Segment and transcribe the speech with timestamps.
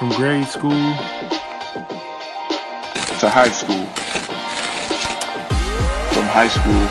[0.00, 0.70] From grade school
[3.20, 3.84] to high school.
[6.14, 6.88] From high school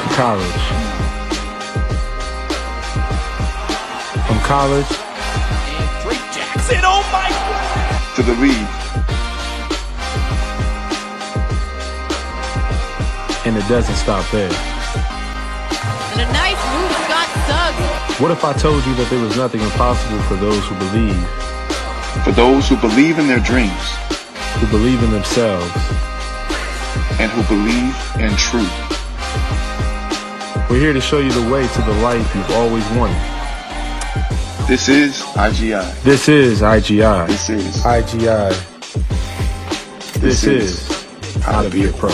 [0.00, 0.64] to college.
[4.26, 4.88] From college
[6.34, 7.28] Jackson, oh my
[8.16, 8.80] to the league.
[13.46, 14.50] and it doesn't stop there.
[16.12, 17.89] And a nice move, Scott Suggs.
[18.20, 21.16] What if I told you that there was nothing impossible for those who believe,
[22.22, 23.96] For those who believe in their dreams
[24.60, 25.72] who believe in themselves?
[27.18, 28.70] and who believe in truth.
[30.70, 33.16] We're here to show you the way to the life you've always wanted.
[34.68, 36.02] This is IGI.
[36.02, 37.26] This is IGI.
[37.26, 38.50] This is IGI.
[40.20, 42.10] This, This is, is How to Be a Pro.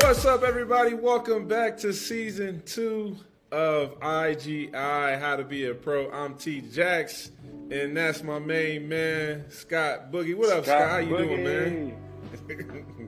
[0.00, 0.94] What's up, everybody?
[0.94, 3.16] Welcome back to season two
[3.56, 6.10] of IGI How to Be a Pro.
[6.10, 7.30] I'm T Jax,
[7.70, 10.36] and that's my main man, Scott Boogie.
[10.36, 10.90] What up, Scott?
[10.90, 11.90] How you doing, man?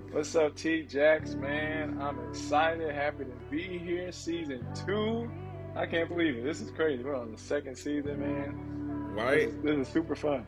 [0.11, 2.01] What's up, T Jax, man?
[2.01, 4.11] I'm excited, happy to be here.
[4.11, 5.31] Season two.
[5.77, 6.45] I can't believe it.
[6.45, 7.05] This is crazy.
[7.05, 9.15] We're on the second season, man.
[9.15, 9.39] This right?
[9.49, 10.47] is, this is super fun.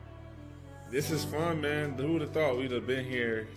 [0.89, 1.93] This is fun, man.
[1.93, 3.47] Who would have thought we'd have been here,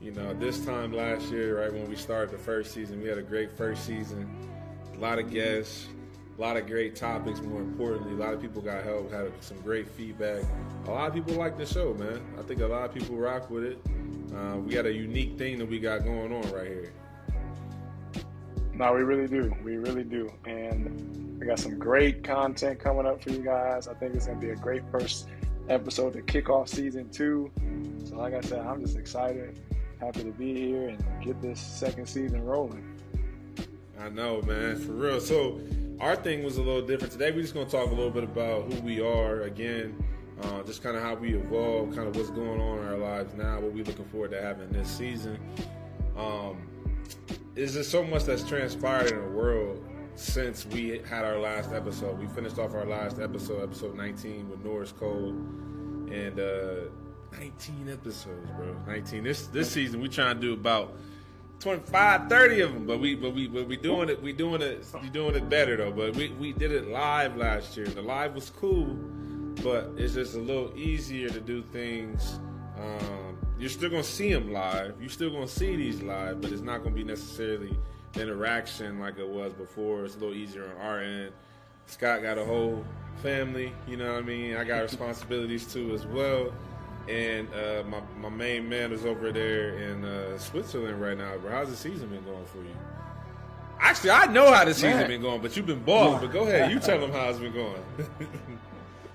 [0.00, 3.02] you know, this time last year, right when we started the first season?
[3.02, 4.53] We had a great first season,
[4.96, 5.88] a lot of guests,
[6.36, 7.40] a lot of great topics.
[7.40, 10.42] More importantly, a lot of people got help, had some great feedback.
[10.86, 12.20] A lot of people like the show, man.
[12.38, 13.78] I think a lot of people rock with it.
[14.34, 16.92] Uh, we got a unique thing that we got going on right here.
[18.72, 19.54] No, we really do.
[19.62, 20.32] We really do.
[20.46, 23.86] And we got some great content coming up for you guys.
[23.86, 25.28] I think it's going to be a great first
[25.68, 27.50] episode to kick off season two.
[28.04, 29.60] So, like I said, I'm just excited,
[30.00, 32.93] happy to be here and get this second season rolling.
[34.04, 35.18] I know, man, for real.
[35.18, 35.58] So
[35.98, 37.30] our thing was a little different today.
[37.30, 39.96] We're just gonna talk a little bit about who we are again,
[40.42, 43.32] uh, just kind of how we evolve, kind of what's going on in our lives
[43.34, 45.38] now, what we're looking forward to having this season.
[46.18, 46.68] Um,
[47.56, 49.82] is there so much that's transpired in the world
[50.16, 52.18] since we had our last episode?
[52.18, 56.90] We finished off our last episode, episode 19, with Norris Cole, and uh,
[57.32, 58.76] 19 episodes, bro.
[58.86, 59.24] 19.
[59.24, 60.94] This this season we trying to do about
[61.60, 64.86] 25, 30 of them, but we but we but we doing it we doing it
[65.02, 65.92] we doing it better though.
[65.92, 67.86] But we we did it live last year.
[67.86, 68.96] The live was cool,
[69.62, 72.38] but it's just a little easier to do things.
[72.78, 74.94] Um, you're still gonna see them live.
[75.00, 77.78] You're still gonna see these live, but it's not gonna be necessarily
[78.14, 80.04] interaction like it was before.
[80.04, 81.32] It's a little easier on our end.
[81.86, 82.84] Scott got a whole
[83.22, 84.56] family, you know what I mean.
[84.56, 86.52] I got responsibilities too as well.
[87.08, 91.36] And uh, my my main man is over there in uh, Switzerland right now.
[91.38, 92.74] Bro, how's the season been going for you?
[93.80, 95.08] Actually, I know how the season Man.
[95.08, 96.20] been going, but you've been balling.
[96.20, 97.82] But go ahead, you tell them how it's been going.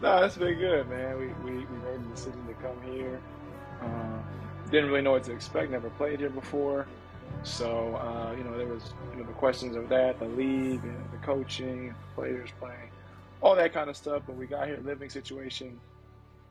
[0.01, 1.17] No, it's been good, man.
[1.17, 3.19] We, we, we made the decision to come here.
[3.81, 4.19] Uh,
[4.71, 5.71] didn't really know what to expect.
[5.71, 6.87] Never played here before,
[7.43, 11.11] so uh, you know there was you know the questions of that, the league, and
[11.11, 12.91] the coaching, the players playing,
[13.41, 14.23] all that kind of stuff.
[14.25, 15.77] But we got here, living situation.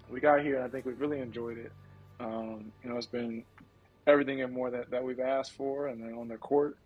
[0.08, 1.72] We got here, and I think we really enjoyed it.
[2.20, 3.44] Um, you know, it's been
[4.06, 6.76] everything and more that, that we've asked for, and then on the court,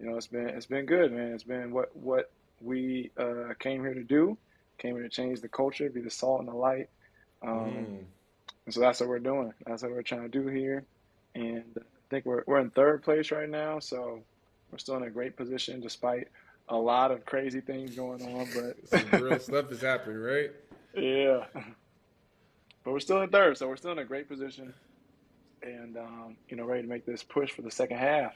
[0.00, 1.32] you know, it's been it's been good, man.
[1.34, 2.26] It's been what what
[2.60, 4.38] we uh, came here to do.
[4.78, 6.86] Came here to change the culture, be the salt and the light.
[7.46, 8.06] Um, Mm.
[8.66, 9.52] and so that's what we're doing.
[9.66, 10.86] That's what we're trying to do here.
[11.34, 13.80] And I think we're, we're in third place right now.
[13.80, 14.24] So
[14.70, 16.28] we're still in a great position despite
[16.68, 18.46] a lot of crazy things going on.
[18.84, 20.50] Some But real stuff is happening, right?
[20.94, 21.46] yeah.
[22.88, 23.58] But we're still in third.
[23.58, 24.72] So we're still in a great position.
[25.62, 28.34] And, um, you know, ready to make this push for the second half.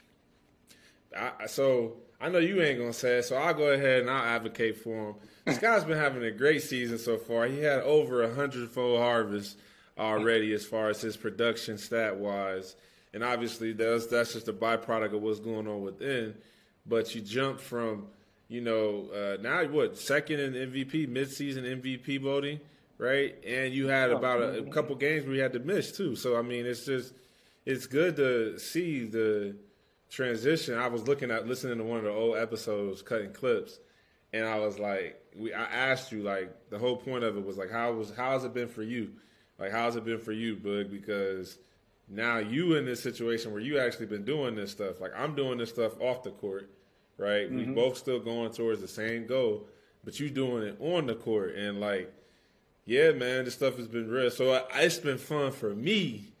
[1.17, 4.23] I, so I know you ain't gonna say it, so I'll go ahead and I'll
[4.23, 5.15] advocate for
[5.47, 5.55] him.
[5.55, 7.47] Scott's been having a great season so far.
[7.47, 9.57] He had over a hundredfold harvest
[9.97, 12.75] already as far as his production stat wise,
[13.11, 16.35] and obviously that's that's just a byproduct of what's going on within.
[16.85, 18.05] But you jump from
[18.49, 22.59] you know uh, now what second in MVP midseason MVP voting,
[22.97, 23.35] right?
[23.45, 26.15] And you had oh, about a, a couple games we had to miss too.
[26.15, 27.13] So I mean, it's just
[27.65, 29.55] it's good to see the
[30.09, 30.77] transition.
[30.77, 33.79] I was looking at listening to one of the old episodes, cutting clips,
[34.31, 37.57] and I was like, we I asked you like the whole point of it was
[37.57, 39.11] like how was how has it been for you?
[39.59, 40.89] Like how's it been for you, Bug?
[40.91, 41.57] Because
[42.07, 44.99] now you in this situation where you actually been doing this stuff.
[44.99, 46.69] Like I'm doing this stuff off the court,
[47.17, 47.49] right?
[47.49, 47.73] We mm-hmm.
[47.73, 49.67] both still going towards the same goal,
[50.03, 52.13] but you doing it on the court, and like,
[52.85, 54.29] yeah, man, this stuff has been real.
[54.29, 56.33] So I, it's been fun for me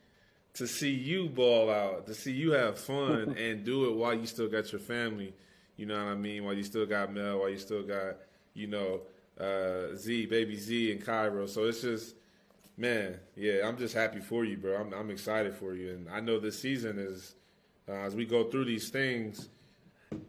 [0.55, 4.27] to see you ball out, to see you have fun and do it while you
[4.27, 5.33] still got your family.
[5.77, 6.43] You know what I mean?
[6.43, 8.17] While you still got Mel, while you still got,
[8.53, 9.01] you know,
[9.39, 11.47] uh, Z, baby Z, and Cairo.
[11.47, 12.15] So it's just,
[12.77, 14.75] man, yeah, I'm just happy for you, bro.
[14.75, 17.35] I'm, I'm excited for you, and I know this season is
[17.89, 19.49] uh, as we go through these things.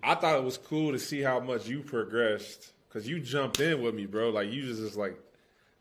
[0.03, 3.83] I thought it was cool to see how much you progressed because you jumped in
[3.83, 4.31] with me, bro.
[4.31, 5.19] Like you just, just like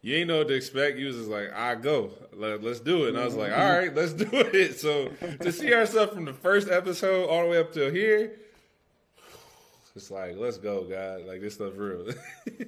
[0.04, 0.98] you ain't know what to expect.
[1.00, 3.10] You was just like, I go, Let, us do it.
[3.10, 4.78] And I was like, all right, let's do it.
[4.78, 5.08] So
[5.40, 8.36] to see ourselves from the first episode all the way up to here,
[9.96, 11.26] it's like, let's go, God.
[11.26, 12.08] Like this stuff real.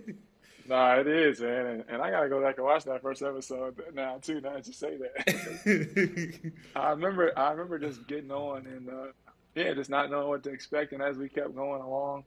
[0.69, 1.65] nah, it is, man.
[1.65, 4.39] And, and, I gotta go back and watch that first episode now too.
[4.39, 9.07] Now that you say that, I remember, I remember just getting on and uh,
[9.55, 10.93] yeah, just not knowing what to expect.
[10.93, 12.23] And as we kept going along,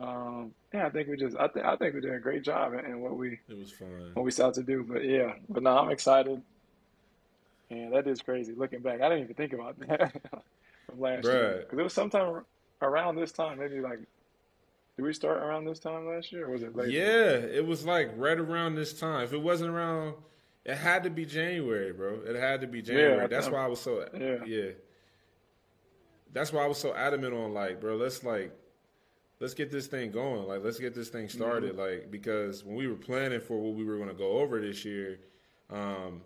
[0.00, 2.72] um, yeah, I think we just, I think, I think we did a great job
[2.74, 4.84] in, in what we, it was fun, what we sought to do.
[4.84, 6.40] But yeah, but no, I'm excited.
[7.70, 8.54] And that is crazy.
[8.54, 10.12] Looking back, I didn't even think about that
[10.86, 11.32] from last Bruh.
[11.32, 12.44] year because it was sometime
[12.80, 14.00] around this time, maybe like.
[14.96, 16.90] Did we start around this time last year, or was it later?
[16.90, 19.22] Yeah, it was like right around this time.
[19.22, 20.14] If it wasn't around,
[20.64, 22.18] it had to be January, bro.
[22.26, 23.16] It had to be January.
[23.16, 24.44] Yeah, That's why I was so yeah.
[24.44, 24.70] yeah.
[26.32, 27.94] That's why I was so adamant on like, bro.
[27.94, 28.52] Let's like
[29.40, 30.46] let's get this thing going.
[30.46, 31.76] Like, let's get this thing started.
[31.76, 31.80] Mm-hmm.
[31.80, 34.84] Like, because when we were planning for what we were going to go over this
[34.84, 35.20] year,
[35.70, 36.22] um,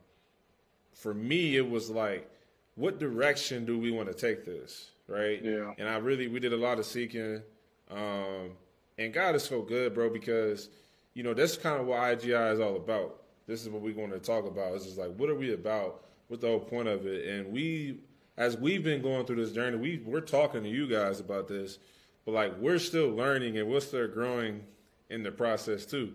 [0.94, 2.28] for me, it was like,
[2.74, 4.90] what direction do we want to take this?
[5.08, 5.42] Right.
[5.42, 5.74] Yeah.
[5.78, 7.42] And I really, we did a lot of seeking.
[7.90, 8.52] Um,
[8.98, 10.70] and God is so good, bro, because,
[11.14, 13.22] you know, that's kind of what IGI is all about.
[13.46, 14.74] This is what we're going to talk about.
[14.74, 16.04] It's just like, what are we about?
[16.28, 17.26] What's the whole point of it?
[17.26, 17.98] And we,
[18.38, 21.78] as we've been going through this journey, we, we're talking to you guys about this
[22.24, 24.64] but like we're still learning and we're still growing
[25.10, 26.14] in the process too.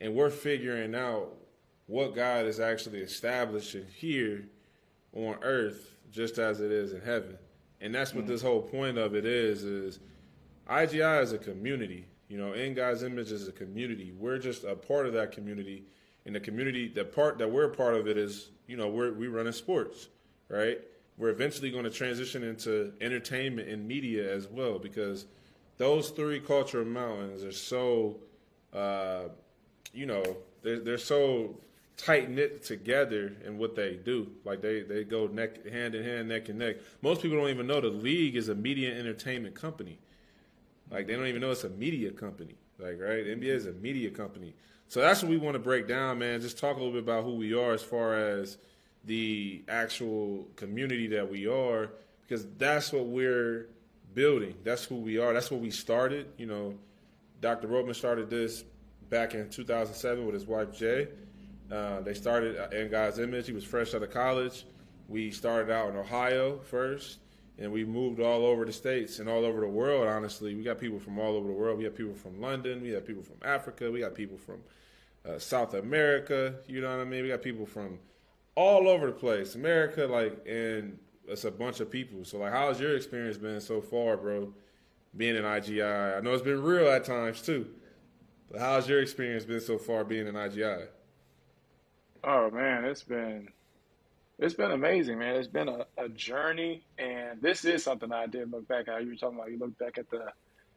[0.00, 1.34] And we're figuring out
[1.86, 4.44] what God is actually establishing here
[5.12, 7.36] on earth just as it is in heaven.
[7.80, 8.28] And that's what mm.
[8.28, 10.00] this whole point of it is is
[10.68, 12.06] IGI is a community.
[12.28, 14.12] You know, in God's image is a community.
[14.12, 15.84] We're just a part of that community.
[16.26, 19.12] And the community, the part that we're a part of it is, you know, we're
[19.12, 20.08] we run in sports,
[20.48, 20.78] right?
[21.16, 25.24] We're eventually going to transition into entertainment and media as well because
[25.78, 28.16] those three cultural mountains are so,
[28.74, 29.24] uh,
[29.94, 30.22] you know,
[30.62, 31.56] they're, they're so
[31.96, 34.28] tight knit together in what they do.
[34.44, 36.76] Like they, they go neck hand in hand, neck and neck.
[37.00, 39.98] Most people don't even know the league is a media entertainment company.
[40.90, 42.54] Like they don't even know it's a media company.
[42.78, 44.54] Like right, NBA is a media company.
[44.88, 46.40] So that's what we want to break down, man.
[46.40, 48.56] Just talk a little bit about who we are as far as
[49.04, 51.90] the actual community that we are,
[52.22, 53.66] because that's what we're
[54.18, 54.52] building.
[54.64, 55.32] That's who we are.
[55.32, 56.26] That's what we started.
[56.38, 56.74] You know,
[57.40, 57.68] Dr.
[57.68, 58.64] Roman started this
[59.10, 61.06] back in 2007 with his wife Jay.
[61.70, 63.46] Uh, they started in God's image.
[63.46, 64.66] He was fresh out of college.
[65.06, 67.18] We started out in Ohio first,
[67.58, 70.08] and we moved all over the states and all over the world.
[70.08, 71.78] Honestly, we got people from all over the world.
[71.78, 72.82] We have people from London.
[72.82, 73.88] We have people from Africa.
[73.88, 74.62] We got people from
[75.28, 76.56] uh, South America.
[76.66, 77.22] You know what I mean?
[77.22, 78.00] We got people from
[78.56, 79.54] all over the place.
[79.54, 80.98] America, like, and
[81.28, 82.24] it's a bunch of people.
[82.24, 84.52] So like, how's your experience been so far, bro?
[85.16, 87.66] Being in IGI, I know it's been real at times too.
[88.50, 90.86] But how's your experience been so far being in IGI?
[92.24, 93.48] Oh man, it's been
[94.38, 95.36] it's been amazing, man.
[95.36, 99.02] It's been a, a journey, and this is something I did look back at.
[99.02, 100.32] You were talking about you look back at the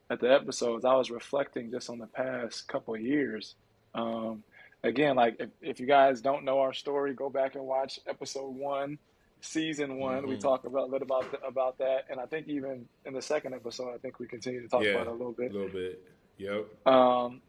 [0.10, 0.84] at the episodes.
[0.84, 3.56] I was reflecting just on the past couple years.
[3.94, 4.44] Um,
[4.84, 8.56] again, like if, if you guys don't know our story, go back and watch episode
[8.56, 8.98] one
[9.42, 10.30] season one, mm-hmm.
[10.30, 13.22] we talk about a little about the, about that, and I think even in the
[13.22, 15.52] second episode, I think we continue to talk yeah, about it a little bit.
[15.52, 16.02] A little bit.
[16.38, 16.88] Yep.
[16.88, 17.42] Um,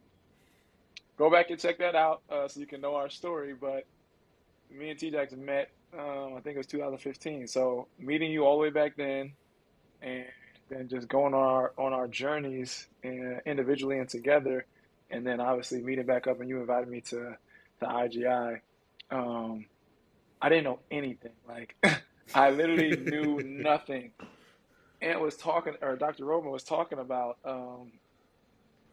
[1.16, 3.54] go back and check that out uh, so you can know our story.
[3.54, 3.86] But
[4.70, 7.46] me and T-Jax met, um, I think it was 2015.
[7.46, 9.32] So meeting you all the way back then,
[10.00, 10.24] and
[10.68, 14.66] then just going on our on our journeys and uh, individually and together,
[15.10, 17.36] and then obviously meeting back up, and you invited me to
[17.80, 18.60] the IGI.
[19.10, 19.66] Um,
[20.42, 21.32] I didn't know anything.
[21.48, 21.76] Like
[22.34, 24.10] I literally knew nothing.
[25.00, 26.24] Ant was talking, or Dr.
[26.24, 27.92] Roman was talking about, um,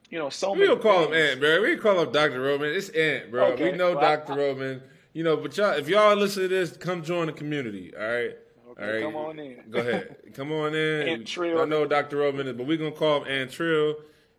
[0.10, 0.70] you know, so we many.
[0.70, 1.15] We don't call things.
[1.15, 1.62] him Ant, bro.
[1.62, 2.41] We call him Dr.
[2.41, 2.70] Roman.
[2.70, 3.46] It's Ant, bro.
[3.53, 3.72] Okay.
[3.72, 4.34] We know well, Dr.
[4.34, 4.82] I, Roman.
[5.13, 7.94] You know, but y'all, if y'all listen to this, come join the community.
[7.96, 8.38] All right.
[8.72, 9.01] Okay, all right.
[9.01, 9.63] Come on in.
[9.70, 10.15] Go ahead.
[10.34, 11.08] Come on in.
[11.10, 11.60] Ant Trill.
[11.60, 12.18] I know Dr.
[12.18, 13.96] Roman is, but we're gonna call him Ant Trill.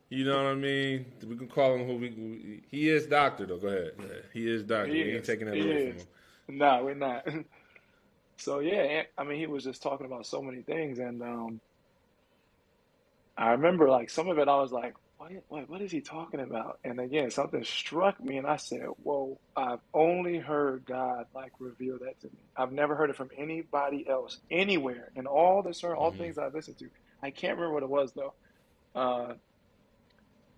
[0.09, 1.07] You know what I mean?
[1.25, 2.63] We can call him who we.
[2.69, 3.59] He is Doctor though.
[3.59, 3.93] Go ahead.
[4.33, 4.93] He is Doctor.
[4.93, 6.07] He we ain't taking that away from him
[6.55, 7.27] no, we're not.
[8.37, 11.61] so yeah, I mean, he was just talking about so many things, and um,
[13.37, 14.49] I remember like some of it.
[14.49, 16.79] I was like, what, what, what is he talking about?
[16.83, 19.39] And again, something struck me, and I said, "Whoa!
[19.57, 22.39] I've only heard God like reveal that to me.
[22.57, 26.23] I've never heard it from anybody else anywhere in all the certain all mm-hmm.
[26.23, 26.89] things I've listened to.
[27.23, 28.33] I can't remember what it was though.
[28.95, 29.35] Uh,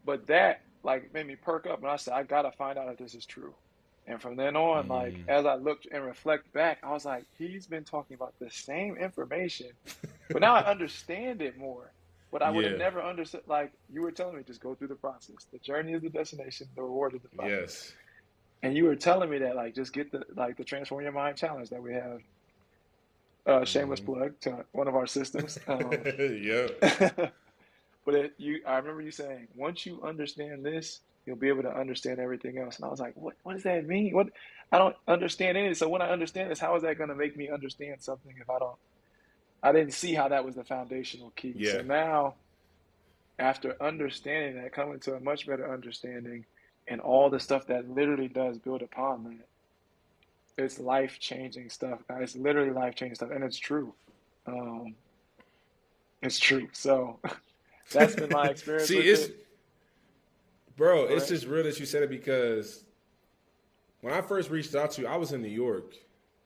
[0.04, 2.98] but that like made me perk up, and I said, I gotta find out if
[2.98, 3.54] this is true.
[4.06, 5.28] And from then on, like Mm.
[5.28, 8.96] as I looked and reflect back, I was like, he's been talking about the same
[8.96, 9.70] information,
[10.32, 11.92] but now I understand it more.
[12.32, 13.42] But I would have never understood.
[13.46, 15.46] Like you were telling me, just go through the process.
[15.52, 16.68] The journey is the destination.
[16.76, 17.52] The reward is the process.
[17.58, 17.94] Yes.
[18.62, 21.36] And you were telling me that, like, just get the like the transform your mind
[21.36, 22.20] challenge that we have.
[23.46, 24.06] Uh, shameless Mm-hmm.
[24.12, 25.58] plug to one of our systems.
[25.68, 26.70] Um, yep.
[28.04, 31.76] but it, you, I remember you saying, once you understand this, you'll be able to
[31.76, 32.76] understand everything else.
[32.76, 33.34] And I was like, what?
[33.42, 34.14] What does that mean?
[34.14, 34.28] What?
[34.70, 35.74] I don't understand anything.
[35.74, 38.48] So when I understand this, how is that going to make me understand something if
[38.48, 38.76] I don't?
[39.62, 41.54] I didn't see how that was the foundational key.
[41.56, 41.72] Yeah.
[41.72, 42.34] So now,
[43.38, 46.44] after understanding that, coming to a much better understanding,
[46.88, 52.00] and all the stuff that literally does build upon that, it's life changing stuff.
[52.08, 52.22] guys.
[52.22, 53.94] It's literally life changing stuff, and it's true.
[54.46, 54.94] Um,
[56.22, 56.68] it's true.
[56.72, 57.20] So
[57.92, 58.88] that's been my experience.
[58.88, 59.46] See, it's it.
[60.76, 62.84] Bro, Go it's just real that you said it because
[64.00, 65.94] when I first reached out to you, I was in New York,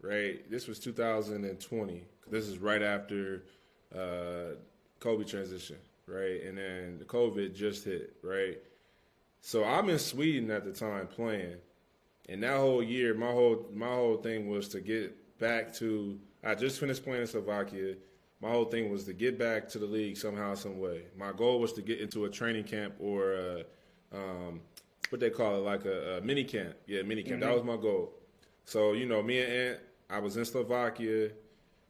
[0.00, 0.49] right?
[0.50, 2.04] This was 2020.
[2.30, 3.45] This is right after
[3.95, 4.56] uh,
[5.00, 6.42] Kobe transition, right?
[6.42, 8.59] And then the COVID just hit, right?
[9.40, 11.56] So I'm in Sweden at the time playing,
[12.28, 16.18] and that whole year, my whole my whole thing was to get back to.
[16.42, 17.95] I just finished playing in Slovakia.
[18.40, 21.04] My whole thing was to get back to the league somehow, some way.
[21.16, 23.64] My goal was to get into a training camp or a,
[24.12, 24.60] um,
[25.10, 26.75] what they call it, like a, a mini camp.
[26.86, 27.40] Yeah, mini camp.
[27.40, 28.12] That was my goal.
[28.64, 31.30] So you know, me and Ant, I was in Slovakia,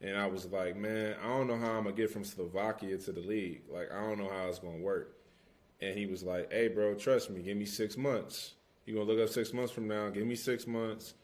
[0.01, 3.13] and I was like, man, I don't know how I'm gonna get from Slovakia to
[3.13, 3.63] the league.
[3.71, 5.17] Like, I don't know how it's gonna work.
[5.81, 8.55] And he was like, hey, bro, trust me, give me six months.
[8.87, 10.09] you going to look up six months from now.
[10.09, 11.15] Give me six months.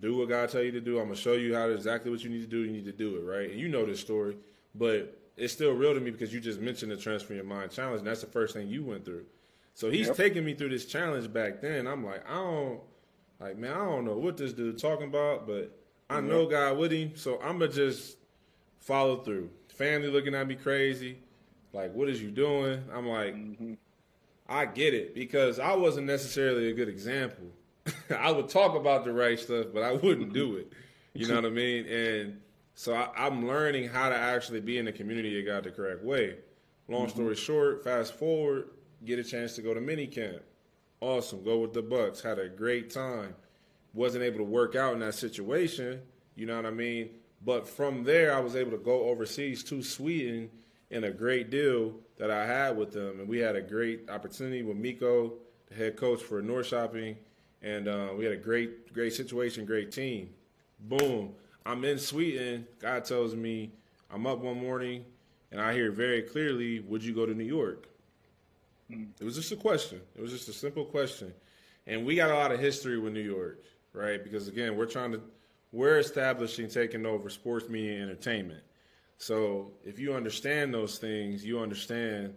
[0.00, 0.98] Do what God tell you to do.
[0.98, 2.60] I'm to show you how to, exactly what you need to do.
[2.64, 3.50] You need to do it, right?
[3.50, 4.36] And you know this story,
[4.74, 7.98] but it's still real to me because you just mentioned the Transform Your Mind challenge,
[7.98, 9.26] and that's the first thing you went through.
[9.74, 10.16] So he's Yep.
[10.16, 11.86] taking me through this challenge back then.
[11.86, 12.80] I'm like, I don't,
[13.40, 15.76] like, man, I don't know what this dude talking about, but
[16.08, 18.16] I know God with him, so I'm going to just
[18.78, 19.50] follow through.
[19.68, 21.18] Family looking at me crazy.
[21.72, 22.84] Like, what is you doing?
[22.92, 23.74] I'm like, mm-hmm.
[24.48, 27.46] I get it because I wasn't necessarily a good example.
[28.16, 30.60] I would talk about the right stuff, but I wouldn't do mm-hmm.
[30.60, 30.72] it.
[31.14, 31.86] You know what I mean?
[31.86, 32.40] And
[32.74, 36.04] so I, I'm learning how to actually be in the community of God the correct
[36.04, 36.36] way.
[36.88, 37.10] Long mm-hmm.
[37.10, 38.68] story short, fast forward,
[39.04, 40.42] get a chance to go to mini camp.
[41.00, 41.42] Awesome.
[41.44, 42.20] Go with the Bucks.
[42.20, 43.34] Had a great time.
[43.92, 46.00] Wasn't able to work out in that situation.
[46.34, 47.10] You know what I mean?
[47.44, 50.50] But from there, I was able to go overseas to Sweden
[50.90, 53.20] in a great deal that I had with them.
[53.20, 55.34] And we had a great opportunity with Miko,
[55.68, 57.16] the head coach for Norrköping.
[57.62, 60.30] And uh, we had a great, great situation, great team.
[60.80, 61.34] Boom.
[61.66, 62.66] I'm in Sweden.
[62.78, 63.72] God tells me
[64.10, 65.04] I'm up one morning
[65.50, 67.88] and I hear very clearly, Would you go to New York?
[68.90, 69.08] Mm.
[69.18, 70.00] It was just a question.
[70.16, 71.32] It was just a simple question.
[71.86, 73.62] And we got a lot of history with New York,
[73.92, 74.22] right?
[74.22, 75.20] Because again, we're trying to,
[75.72, 78.62] we're establishing taking over sports media and entertainment.
[79.18, 82.34] So if you understand those things, you understand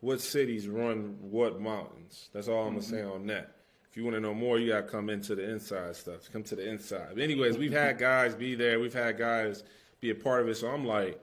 [0.00, 2.28] what cities run what mountains.
[2.32, 3.12] That's all I'm gonna say mm-hmm.
[3.12, 3.56] on that.
[3.90, 6.30] If you want to know more, you gotta come into the inside stuff.
[6.32, 7.10] Come to the inside.
[7.14, 8.80] But anyways, we've had guys be there.
[8.80, 9.62] We've had guys
[10.00, 10.56] be a part of it.
[10.56, 11.18] So I'm like,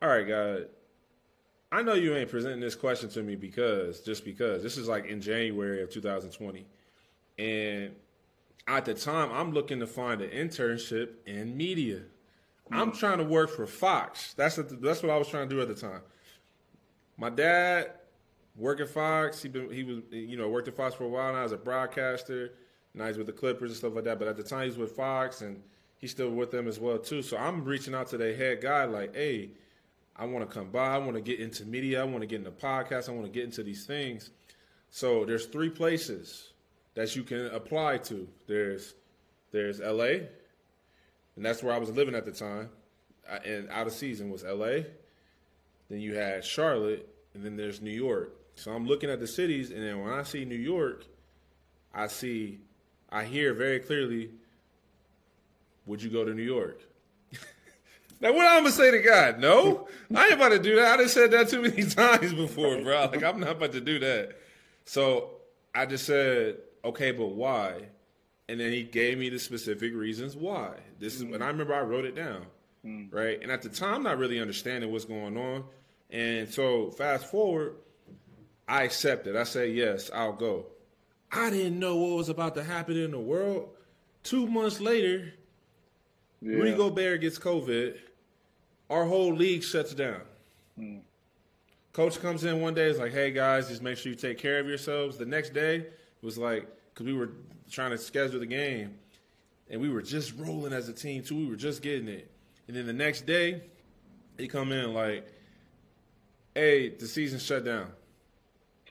[0.00, 0.66] all right, God,
[1.74, 5.06] I know you ain't presenting this question to me because just because this is like
[5.06, 6.64] in January of 2020,
[7.36, 7.90] and
[8.68, 12.02] at the time I'm looking to find an internship in media.
[12.70, 12.96] I'm hmm.
[12.96, 14.34] trying to work for Fox.
[14.34, 16.02] That's what that's what I was trying to do at the time.
[17.16, 17.90] My dad
[18.54, 19.42] worked at Fox.
[19.42, 21.56] He been he was you know worked at Fox for a while now as a
[21.56, 22.52] broadcaster.
[22.94, 24.20] Now he's with the Clippers and stuff like that.
[24.20, 25.60] But at the time he's with Fox and
[25.98, 27.20] he's still with them as well too.
[27.20, 29.50] So I'm reaching out to their head guy like, hey,
[30.16, 30.94] I want to come by.
[30.94, 32.00] I want to get into media.
[32.00, 33.08] I want to get into podcasts.
[33.08, 34.30] I want to get into these things.
[34.90, 36.52] So there's three places
[36.94, 38.28] that you can apply to.
[38.46, 38.94] There's
[39.50, 40.26] there's LA,
[41.36, 42.70] and that's where I was living at the time.
[43.44, 44.84] And out of season was LA.
[45.88, 48.36] Then you had Charlotte, and then there's New York.
[48.54, 51.04] So I'm looking at the cities, and then when I see New York,
[51.92, 52.60] I see,
[53.10, 54.30] I hear very clearly,
[55.86, 56.80] would you go to New York?
[58.20, 59.38] Now, what I'm gonna say to God?
[59.38, 60.94] No, I ain't about to do that.
[60.94, 63.10] I done said that too many times before, bro.
[63.12, 64.38] Like I'm not about to do that.
[64.84, 65.30] So
[65.74, 67.88] I just said, okay, but why?
[68.48, 70.74] And then he gave me the specific reasons why.
[70.98, 72.46] This is, and I remember I wrote it down,
[72.84, 73.12] mm.
[73.12, 73.40] right?
[73.42, 75.64] And at the time, not really understanding what's going on.
[76.10, 77.76] And so, fast forward,
[78.68, 79.36] I accepted.
[79.36, 80.66] I said, yes, I'll go.
[81.32, 83.70] I didn't know what was about to happen in the world.
[84.22, 85.32] Two months later,
[86.44, 86.76] Rudy Yeah.
[86.76, 87.98] Gobert gets COVID.
[88.90, 90.20] Our whole league shuts down.
[90.76, 90.98] Hmm.
[91.92, 94.58] Coach comes in one day, is like, "Hey guys, just make sure you take care
[94.58, 95.86] of yourselves." The next day
[96.22, 97.30] was like, because we were
[97.70, 98.98] trying to schedule the game,
[99.70, 101.36] and we were just rolling as a team too.
[101.36, 102.30] We were just getting it,
[102.68, 103.62] and then the next day,
[104.36, 105.26] he come in like,
[106.54, 107.92] "Hey, the season shut down."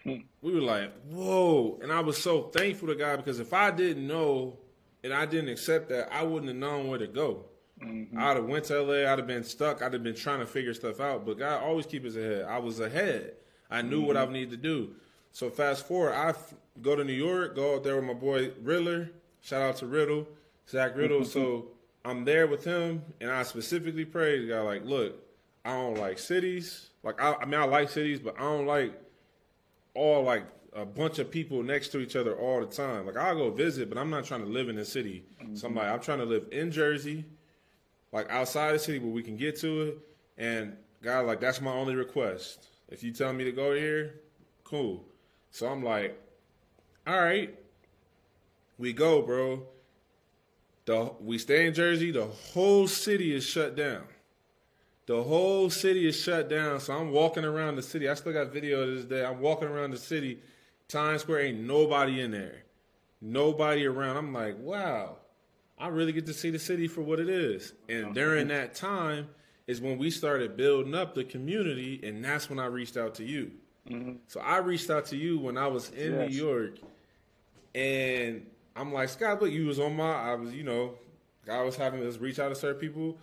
[0.03, 0.22] Hmm.
[0.41, 4.07] We were like, "Whoa!" And I was so thankful to God because if I didn't
[4.07, 4.57] know
[5.03, 7.45] and I didn't accept that, I wouldn't have known where to go.
[7.81, 8.17] Mm-hmm.
[8.17, 9.12] I'd have went to LA.
[9.12, 9.81] I'd have been stuck.
[9.81, 11.25] I'd have been trying to figure stuff out.
[11.25, 12.45] But God always keep us ahead.
[12.45, 13.33] I was ahead.
[13.69, 14.29] I knew what mm-hmm.
[14.29, 14.91] I needed to do.
[15.31, 18.51] So fast forward, I f- go to New York, go out there with my boy
[18.62, 19.10] Riddler.
[19.41, 20.27] Shout out to Riddle,
[20.69, 21.22] Zach Riddle.
[21.22, 21.29] Mm-hmm.
[21.29, 21.67] so
[22.05, 25.15] I'm there with him, and I specifically prayed to God, like, look,
[25.65, 26.89] I don't like cities.
[27.01, 28.93] Like, I, I mean, I like cities, but I don't like
[29.95, 30.45] all like
[30.75, 33.06] a bunch of people next to each other all the time.
[33.06, 35.24] Like I'll go visit, but I'm not trying to live in the city.
[35.42, 35.56] Mm-hmm.
[35.56, 37.25] Somebody, I'm like, I'm trying to live in Jersey,
[38.12, 39.98] like outside the city where we can get to it.
[40.38, 42.68] And God, like that's my only request.
[42.89, 44.22] If you tell me to go here,
[44.63, 45.06] cool.
[45.51, 46.20] So I'm like,
[47.06, 47.53] all right,
[48.77, 49.63] we go, bro.
[50.86, 52.12] The we stay in Jersey.
[52.12, 54.03] The whole city is shut down.
[55.06, 56.80] The whole city is shut down.
[56.80, 58.08] So I'm walking around the city.
[58.08, 59.25] I still got video of this day.
[59.25, 60.39] I'm walking around the city.
[60.93, 62.63] Times Square ain't nobody in there.
[63.19, 64.15] Nobody around.
[64.17, 65.17] I'm like, wow,
[65.77, 67.73] I really get to see the city for what it is.
[67.89, 69.29] And during that time
[69.65, 73.23] is when we started building up the community, and that's when I reached out to
[73.23, 73.51] you.
[73.89, 74.17] Mm-hmm.
[74.27, 76.29] So I reached out to you when I was in Yes.
[76.29, 76.77] New York,
[77.73, 78.45] and
[78.75, 80.93] I'm like, Scott, look, you was on my, I was, you know,
[81.51, 83.17] I was having us reach out to certain people.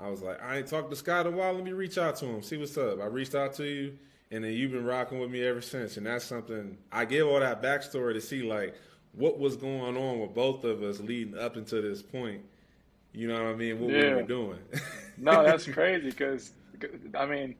[0.00, 1.54] I was like, I ain't talked to Scott in a while.
[1.54, 3.00] Let me reach out to him, see what's up.
[3.00, 3.98] I reached out to you,
[4.30, 5.96] and then you've been rocking with me ever since.
[5.96, 8.74] And that's something I give all that backstory to see like
[9.12, 12.42] what was going on with both of us leading up until this point.
[13.12, 13.80] You know what I mean?
[13.80, 14.14] What we Yeah.
[14.14, 14.60] were doing.
[15.16, 16.52] No, that's crazy because
[17.14, 17.56] I mean,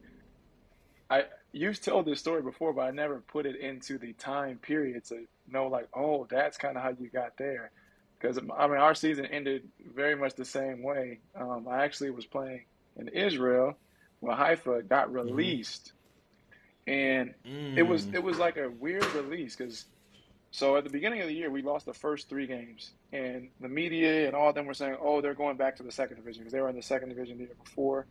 [1.10, 5.04] I you've told this story before, but I never put it into the time period
[5.06, 7.72] to know like, oh, that's kind of how you got there.
[8.20, 11.20] Because I mean, our season ended very much the same way.
[11.38, 12.64] Um, I actually was playing
[12.96, 13.78] in Israel
[14.20, 15.92] when Haifa got released,
[16.86, 17.34] and
[17.76, 18.14] it was mm.
[18.14, 19.86] it was like a weird release because.
[20.52, 23.68] So at the beginning of the year, we lost the first three games, and the
[23.68, 26.42] media and all of them were saying, "Oh, they're going back to the second division
[26.42, 28.06] because they were in the second division the year before,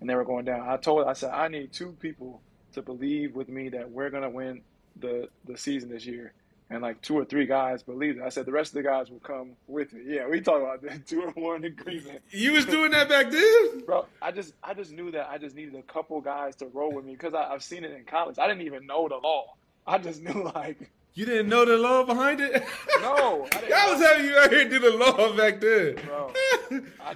[0.00, 3.34] and they were going down." I told, I said, I need two people to believe
[3.34, 4.62] with me that we're gonna win
[4.96, 6.34] the the season this year,
[6.70, 8.22] and like two or three guys believed it.
[8.24, 10.02] I said the rest of the guys will come with me.
[10.06, 12.20] Yeah, we talk about that two or more in agreement.
[12.30, 13.82] you was doing that back then?
[13.86, 16.92] Bro, I just I just knew that I just needed a couple guys to roll
[16.92, 18.38] with me because I've seen it in college.
[18.38, 19.54] I didn't even know the law.
[19.86, 22.62] I just knew like You didn't know the law behind it?
[23.00, 23.48] no.
[23.52, 25.96] I I was having you out here do the law back then.
[26.06, 26.32] Bro,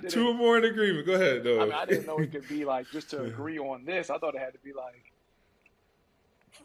[0.09, 1.07] Two or more in agreement.
[1.07, 1.61] Go ahead, though.
[1.61, 4.09] I mean, I didn't know it could be like just to agree on this.
[4.09, 5.12] I thought it had to be like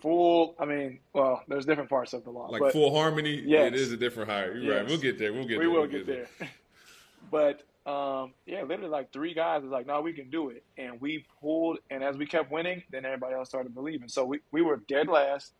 [0.01, 0.55] full.
[0.59, 3.41] I mean, well, there's different parts of the law, like full harmony.
[3.45, 4.57] Yeah, It is a different hire.
[4.57, 4.87] You're right.
[4.87, 5.33] We'll get there.
[5.33, 5.69] We'll get we there.
[5.69, 6.27] will We'll get there.
[7.31, 10.99] but um, yeah, literally like three guys was like, "No, we can do it," and
[10.99, 11.79] we pulled.
[11.89, 14.09] And as we kept winning, then everybody else started believing.
[14.09, 15.53] So we, we were dead last,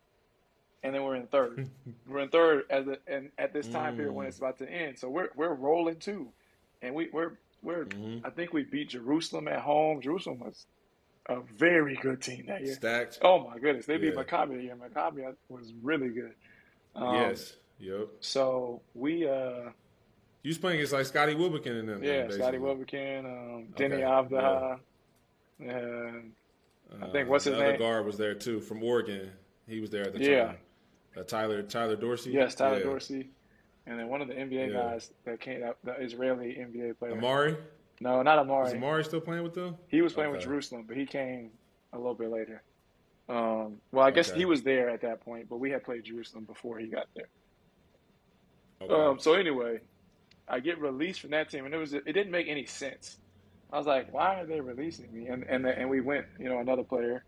[0.84, 1.70] and then we're in third.
[2.08, 5.00] we're in third as a, and at this time period when it's about to end.
[5.00, 6.28] So we're we're rolling too,
[6.82, 7.86] and we we're we're.
[7.86, 8.26] Mm-hmm.
[8.26, 10.02] I think we beat Jerusalem at home.
[10.02, 10.66] Jerusalem was
[11.30, 12.74] a very good team that year.
[12.76, 13.20] Stacked.
[13.22, 14.24] Oh my goodness, they beat Yeah.
[14.24, 14.76] Maccabi that year.
[14.76, 16.34] Maccabi was really good.
[16.96, 17.56] Um, yes.
[17.80, 18.08] Yep.
[18.22, 19.70] So we uh
[20.44, 22.04] You was playing against like Scotty Wilbekin and them.
[22.04, 22.38] yeah, basically.
[22.40, 24.80] Scotty Wilbekin, um, Deni Okay, Avdija,
[25.60, 26.32] and
[27.02, 27.80] I think Uh, what's his the other name?
[27.80, 29.32] guard was there too from Oregon.
[29.68, 30.46] He was there at the Yeah.
[30.46, 30.58] time.
[31.18, 32.32] Uh, Tyler Tyler Dorsey.
[32.32, 32.84] yes, Tyler Yeah.
[32.84, 33.30] Dorsey,
[33.86, 34.74] and then one of the NBA Yeah.
[34.74, 37.14] guys that came, that, the Israeli NBA player.
[37.14, 37.58] Amari.
[38.00, 38.68] No, not Amari.
[38.70, 39.76] Is Amari still playing with them?
[39.88, 41.52] He was playing with Jerusalem, but he came
[41.94, 42.62] a little bit later.
[43.30, 44.40] Um, well, I guess Okay.
[44.40, 47.28] he was there at that point, but we had played Jerusalem before he got there.
[48.82, 48.94] Okay.
[48.94, 49.80] Um, so anyway,
[50.48, 53.18] I get released from that team, and it was it didn't make any sense.
[53.74, 55.28] I was like, why are they releasing me?
[55.28, 57.24] And and and we went, you know, another player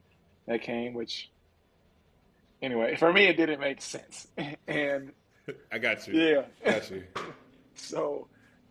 [0.46, 1.30] that came, which
[2.62, 4.28] anyway, for me it didn't make sense.
[4.68, 5.12] and
[5.72, 6.14] I got you.
[6.14, 7.04] yeah, Got you.
[7.76, 8.28] so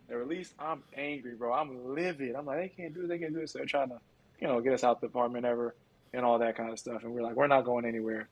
[0.09, 0.53] they released.
[0.59, 1.53] I'm angry, bro.
[1.53, 2.35] I'm livid.
[2.35, 3.07] I'm like, they can't do it.
[3.07, 3.49] They can't do it.
[3.49, 3.99] So they're trying to,
[4.41, 5.75] you know, get us out the apartment ever
[6.13, 7.03] and all that kind of stuff.
[7.03, 8.27] And we're like, we're not going anywhere.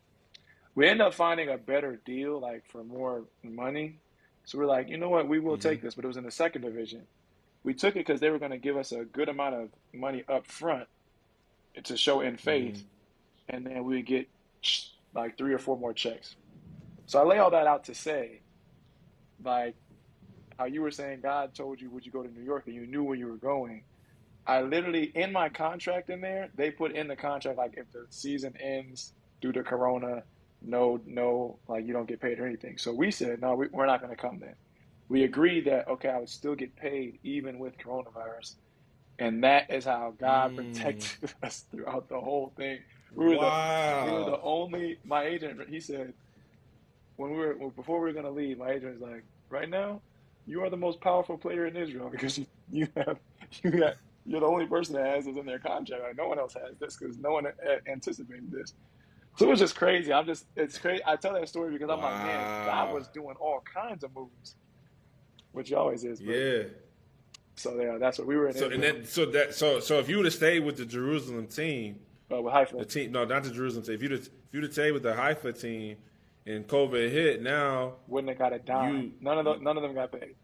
[0.75, 3.99] We end up finding a better deal, like for more money.
[4.45, 5.27] So we're like, you know what?
[5.27, 5.69] We will mm-hmm.
[5.69, 5.95] take this.
[5.95, 7.03] But it was in the second division.
[7.63, 10.23] We took it because they were going to give us a good amount of money
[10.27, 10.87] up front
[11.83, 13.55] to show in faith, mm-hmm.
[13.55, 14.27] and then we would get
[15.13, 16.35] like three or four more checks.
[17.07, 18.41] So I lay all that out to say,
[19.43, 19.75] like,
[20.57, 22.87] how you were saying God told you would you go to New York and you
[22.87, 23.83] knew where you were going.
[24.47, 28.07] I literally in my contract in there, they put in the contract like if the
[28.09, 30.23] season ends due to Corona,
[30.61, 32.77] no, no, like you don't get paid or anything.
[32.77, 34.55] So we said, no, we, we're not going to come then.
[35.09, 38.55] We agreed that okay, I would still get paid even with coronavirus,
[39.19, 40.55] and that is how God Mm.
[40.55, 42.79] protected us throughout the whole thing.
[43.15, 43.53] We were the
[44.01, 44.97] we were the only.
[45.05, 46.13] My agent, he said,
[47.17, 50.03] when we were before we were gonna leave, my agent was like, right now,
[50.47, 53.19] you are the most powerful player in Israel because you, you have
[53.63, 56.03] you got you're the only person that has this in their contract.
[56.03, 58.73] Like no one else has this because no one a- anticipated this.
[59.37, 60.11] So it was just crazy.
[60.11, 61.03] I'm just it's crazy.
[61.05, 64.55] I tell that story because I'm like, man, God was doing all kinds of moves,
[65.51, 66.19] which he always is.
[66.19, 66.63] But, Yeah.
[67.55, 68.53] So yeah, that's what we were in.
[68.53, 71.47] So and then so that so so if you would have stayed with the Jerusalem
[71.47, 71.99] team,
[72.31, 72.77] uh, with Haifa.
[72.77, 73.95] the team no not the Jerusalem team.
[73.95, 75.97] If you'd if you'd have stayed with the Haifa team,
[76.47, 78.97] and COVID hit, now wouldn't have got a dime.
[78.97, 80.35] You- none of them, none of them got paid.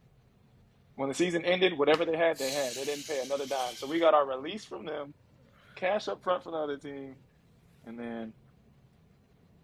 [0.95, 2.73] When the season ended, whatever they had, they had.
[2.73, 3.73] They didn't pay another dime.
[3.73, 5.13] So we got our release from them,
[5.75, 7.15] cash up front from the other team,
[7.87, 8.33] and then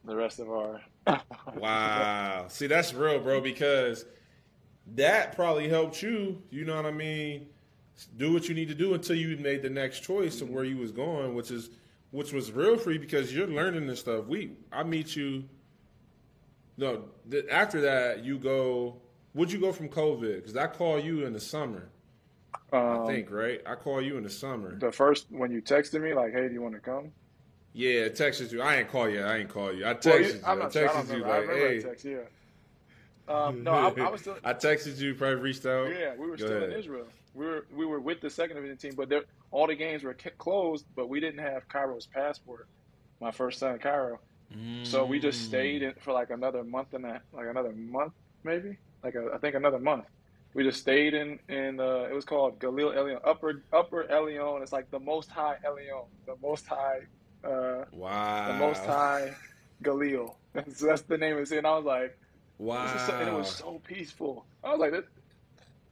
[0.06, 0.82] the rest of our.
[1.56, 2.46] Wow.
[2.48, 4.06] See, that's real, bro, because
[4.96, 7.48] that probably helped you, you know what I mean,
[8.18, 10.56] do what you need to do until you made the next choice of mm-hmm.
[10.56, 11.70] where you was going, which is
[12.12, 14.26] which was real free because you're learning this stuff.
[14.26, 15.44] We I meet you
[16.80, 18.96] no, th- after that you go
[19.34, 20.44] would you go from COVID?
[20.46, 21.90] Cuz I call you in the summer,
[22.74, 23.62] Um, I think, right?
[23.66, 24.76] I call you in the summer.
[24.80, 27.12] the first when you texted me like, "Hey, do you want to come?"
[27.74, 28.62] Yeah, I texted you.
[28.62, 29.22] I ain't call you.
[29.22, 29.86] I ain't call you.
[29.86, 30.28] I texted Well, you.
[30.28, 30.90] you- I'm I not sure.
[30.90, 31.34] I texted you remember.
[31.34, 31.82] I like, hey.
[31.82, 32.06] text.
[32.06, 32.18] Yeah.
[33.28, 34.38] Um, no, I, I was still.
[34.44, 35.90] I texted you, probably reached out.
[35.92, 36.72] Yeah, we were Go still in.
[36.72, 37.08] Israel.
[37.36, 39.12] We were we were with the second division team, but
[39.52, 40.86] all the games were closed.
[40.96, 42.68] But we didn't have Cairo's passport.
[43.22, 44.20] My first son, Cairo.
[44.84, 48.78] So we just stayed in for like another month and a, like another month maybe,
[49.04, 50.06] like a, I think another month.
[50.56, 54.62] We just stayed in in uh, it was called Galil Elion, Upper Upper Elion.
[54.64, 57.02] It's like the most high Elion, the most high,
[57.44, 58.48] uh, Wow.
[58.48, 59.36] the most high
[59.84, 60.34] Galil.
[60.76, 61.58] so that's the name of it.
[61.58, 62.18] And I was like,
[62.58, 62.88] Wow.
[63.06, 64.46] so, and it was so peaceful.
[64.64, 65.06] I was like, this,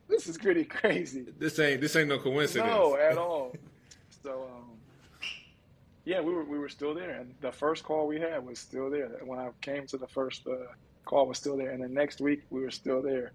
[0.09, 1.25] this is pretty crazy.
[1.37, 2.67] This ain't this ain't no coincidence.
[2.67, 3.53] No, at all.
[6.07, 8.89] Yeah, we were we were still there, and the first call we had was still
[8.89, 9.09] there.
[9.25, 10.55] When I came to the first uh,
[11.03, 13.33] call, was still there, and the next week we were still there.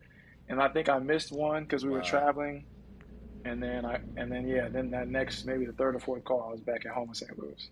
[0.49, 2.65] And I think I missed one because we were traveling,
[3.45, 6.47] and then I and then yeah, then that next maybe the third or fourth call,
[6.49, 7.39] I was back at home in St.
[7.39, 7.69] Louis.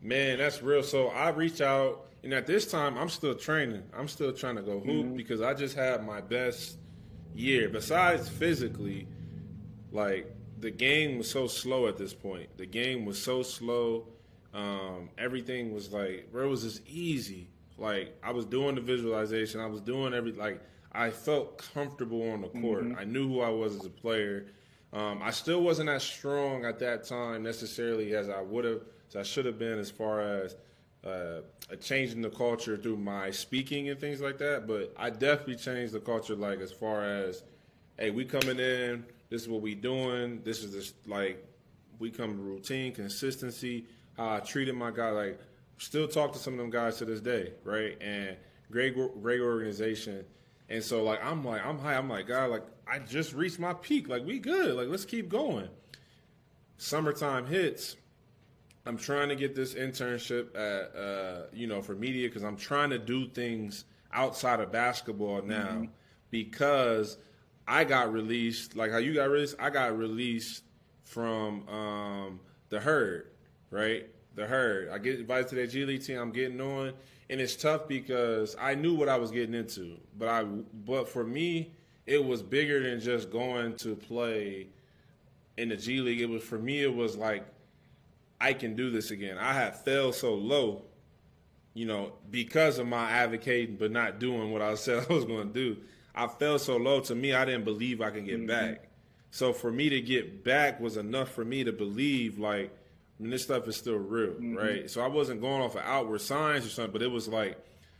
[0.00, 0.82] Man, that's real.
[0.82, 3.82] So I reach out, and at this time, I'm still training.
[3.94, 5.16] I'm still trying to go hoop Mhm.
[5.18, 6.78] because I just had my best
[7.34, 7.68] year.
[7.68, 9.06] Besides physically,
[9.92, 12.48] like the game was so slow at this point.
[12.56, 14.08] The game was so slow.
[14.54, 17.48] Um, everything was like, bro, it was just easy.
[17.78, 19.60] Like I was doing the visualization.
[19.60, 22.84] I was doing every like I felt comfortable on the court.
[22.84, 22.98] Mhm.
[22.98, 24.46] I knew who I was as a player.
[24.92, 29.16] Um, I still wasn't as strong at that time necessarily as I would have, as
[29.16, 30.56] I should have been, as far as
[31.04, 31.40] uh,
[31.80, 34.66] changing the culture through my speaking and things like that.
[34.66, 37.42] But I definitely changed the culture, like as far as,
[37.98, 39.04] hey, we coming in.
[39.28, 40.40] This is what we doing.
[40.44, 41.44] This is just like
[41.98, 43.86] we come routine, consistency.
[44.16, 45.40] How I treated my guy, like
[45.78, 48.00] still talk to some of them guys to this day, right?
[48.00, 48.36] And
[48.70, 50.24] great, great organization.
[50.68, 51.94] And so like I'm like I'm high.
[51.96, 54.08] I'm like God, like I just reached my peak.
[54.08, 54.74] Like we good.
[54.76, 55.68] Like let's keep going.
[56.78, 57.96] Summertime hits.
[58.84, 62.90] I'm trying to get this internship at uh, you know for media because I'm trying
[62.90, 65.86] to do things outside of basketball now
[66.30, 67.18] because
[67.68, 69.56] I got released like how you got released.
[69.58, 70.62] I got released
[71.04, 73.30] from um, the herd,
[73.70, 74.06] right?
[74.34, 74.90] The herd.
[74.90, 76.18] I get invited to that G League team.
[76.18, 76.92] I'm getting on,
[77.30, 81.24] and it's tough because I knew what I was getting into, but I but for
[81.24, 81.72] me
[82.06, 84.68] it was bigger than just going to play
[85.56, 86.20] in the G League.
[86.20, 86.82] It was for me.
[86.82, 87.44] It was like
[88.40, 89.38] I can do this again.
[89.38, 90.82] I had fell so low,
[91.74, 95.48] you know, because of my advocating but not doing what I said I was going
[95.48, 95.78] to do.
[96.16, 97.00] I fell so low.
[97.00, 98.46] To me, I didn't believe I could get mm-hmm.
[98.46, 98.88] back.
[99.30, 102.70] So for me to get back was enough for me to believe like,
[103.18, 104.56] I mean, this stuff is still real, mm-hmm.
[104.56, 104.90] right?
[104.90, 107.58] So I wasn't going off of outward signs or something, but it was like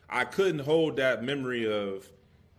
[0.08, 2.08] I couldn't hold that memory of,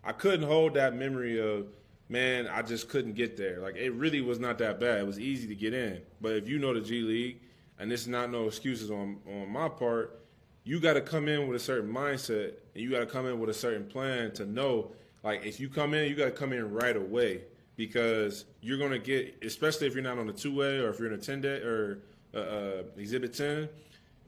[0.04, 1.68] I couldn't hold that memory of,
[2.10, 3.60] man, I just couldn't get there.
[3.60, 5.00] Like it really was not that bad.
[5.00, 6.02] It was easy to get in.
[6.22, 7.42] But if you know the G League,
[7.80, 10.20] and this is not no excuses on on my part,
[10.64, 13.40] you got to come in with a certain mindset, and you got to come in
[13.40, 14.92] with a certain plan to know,
[15.28, 17.42] like if you come in, you got to come in right away
[17.76, 21.12] because you're gonna get, especially if you're not on the two way or if you're
[21.12, 22.00] in a ten day or
[22.34, 23.68] uh, uh, exhibit ten,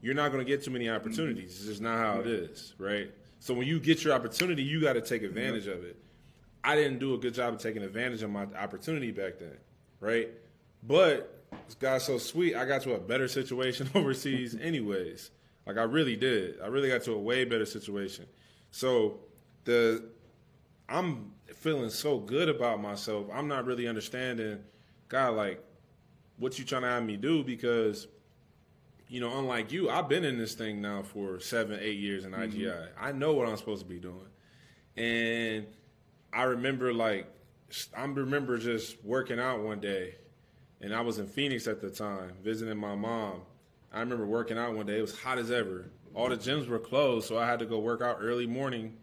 [0.02, 1.56] you're not gonna get too many opportunities.
[1.56, 3.10] It's just not how it is, right?
[3.40, 5.96] So when you get your opportunity, you got to take advantage of it.
[6.66, 9.58] I didn't do a good job of taking advantage of my opportunity back then,
[10.02, 10.28] right?
[10.84, 11.46] But
[11.80, 12.56] God's so sweet.
[12.56, 15.32] I got to a better situation overseas, anyways.
[15.66, 16.60] Like I really did.
[16.62, 18.26] I really got to a way better situation.
[18.72, 19.22] So
[19.64, 20.04] the
[20.90, 23.28] I'm feeling so good about myself.
[23.32, 24.60] I'm not really understanding,
[25.08, 25.64] God, like
[26.38, 28.08] what you trying to have me do because
[29.08, 32.32] you know, unlike you, I've been in this thing now for seven, eight years in
[32.32, 32.54] IGI.
[32.54, 33.04] Mm-hmm.
[33.04, 34.28] I know what I'm supposed to be doing.
[34.96, 35.66] And
[36.32, 37.28] I remember like
[37.96, 40.16] I remember just working out one day
[40.82, 43.42] and I was in Phoenix at the time, visiting my mom.
[43.92, 45.00] I remember working out one day.
[45.00, 45.92] It was hot as ever.
[46.14, 48.98] All the gyms were closed, so I had to go work out early morning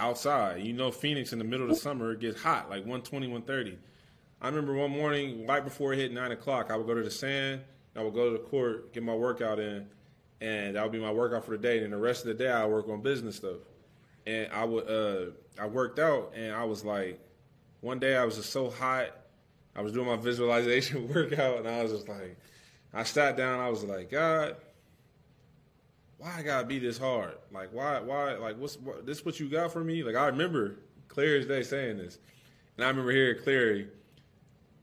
[0.00, 0.62] outside.
[0.62, 3.78] You know, Phoenix in the middle of the summer, it gets hot, like 120, 130.
[4.40, 7.10] I remember one morning, right before it hit 9 o'clock, I would go to the
[7.10, 7.60] sand,
[7.94, 9.86] I would go to the court, get my workout in,
[10.40, 11.84] and that would be my workout for the day.
[11.84, 13.58] And the rest of the day, I work on business stuff.
[14.26, 17.20] And I would, uh, I worked out, and I was like,
[17.80, 19.14] one day I was just so hot.
[19.76, 22.38] I was doing my visualization workout, and I was just like,
[22.94, 23.60] I sat down.
[23.60, 24.56] I was like, God,
[26.20, 27.34] why I gotta be this hard?
[27.50, 29.24] Like, why, why, like, what's what, this?
[29.24, 30.02] What you got for me?
[30.02, 30.76] Like, I remember
[31.08, 32.18] clear as day saying this,
[32.76, 33.88] and I remember hearing Clary,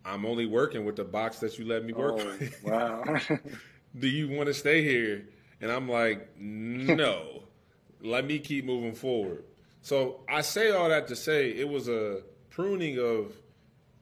[0.04, 2.64] I'm only working with the box that you let me work Oh, with.
[2.64, 3.04] wow.
[4.00, 5.28] Do you want to stay here?
[5.62, 7.44] And I'm like, no.
[8.02, 9.44] let me keep moving forward.
[9.82, 13.34] So I say all that to say it was a pruning of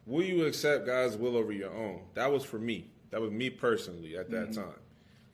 [0.06, 2.02] will you accept God's will over your own?
[2.14, 2.92] That was for me.
[3.12, 4.62] That was me personally at that mm-hmm.
[4.62, 4.80] time.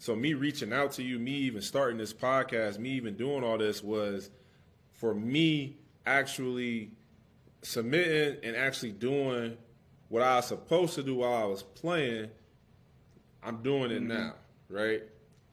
[0.02, 3.60] So me reaching out to you, me even starting this podcast, me even doing all
[3.60, 4.32] this was
[4.94, 6.90] for me actually
[7.62, 9.60] submitting and actually doing
[10.10, 12.32] what I was supposed to do while I was playing.
[13.44, 14.08] I'm doing it mm-hmm.
[14.08, 14.34] now,
[14.70, 15.04] right?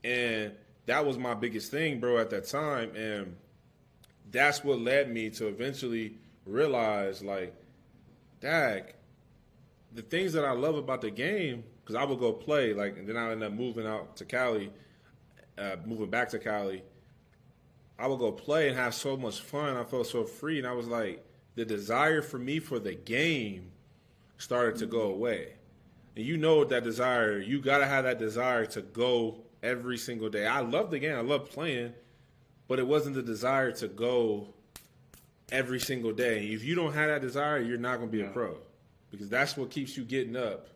[0.02, 0.54] And
[0.86, 2.96] that was my biggest thing, bro, at that time.
[2.96, 3.36] And
[4.30, 6.14] that's what led me to eventually
[6.46, 7.54] realize, like,
[8.40, 8.94] dag,
[9.92, 13.08] the things that I love about the game, because I would go play, like, and
[13.08, 14.70] then I ended up moving out to Cali,
[15.56, 16.82] uh, moving back to Cali.
[17.98, 19.74] I would go play and have so much fun.
[19.74, 21.24] I felt so free, and I was like,
[21.54, 23.70] the desire for me for the game
[24.36, 25.54] started to go away.
[26.14, 30.46] And you know that desire, you gotta have that desire to go every single day.
[30.46, 31.94] I love the game, I love playing,
[32.68, 34.48] but it wasn't the desire to go
[35.50, 36.48] every single day.
[36.48, 38.58] If you don't have that desire, you're not gonna be a pro.
[39.10, 40.68] Because that's what keeps you getting up.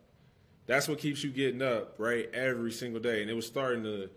[0.65, 2.29] That's what keeps you getting up, right?
[2.33, 3.21] Every single day.
[3.21, 4.09] And it was starting to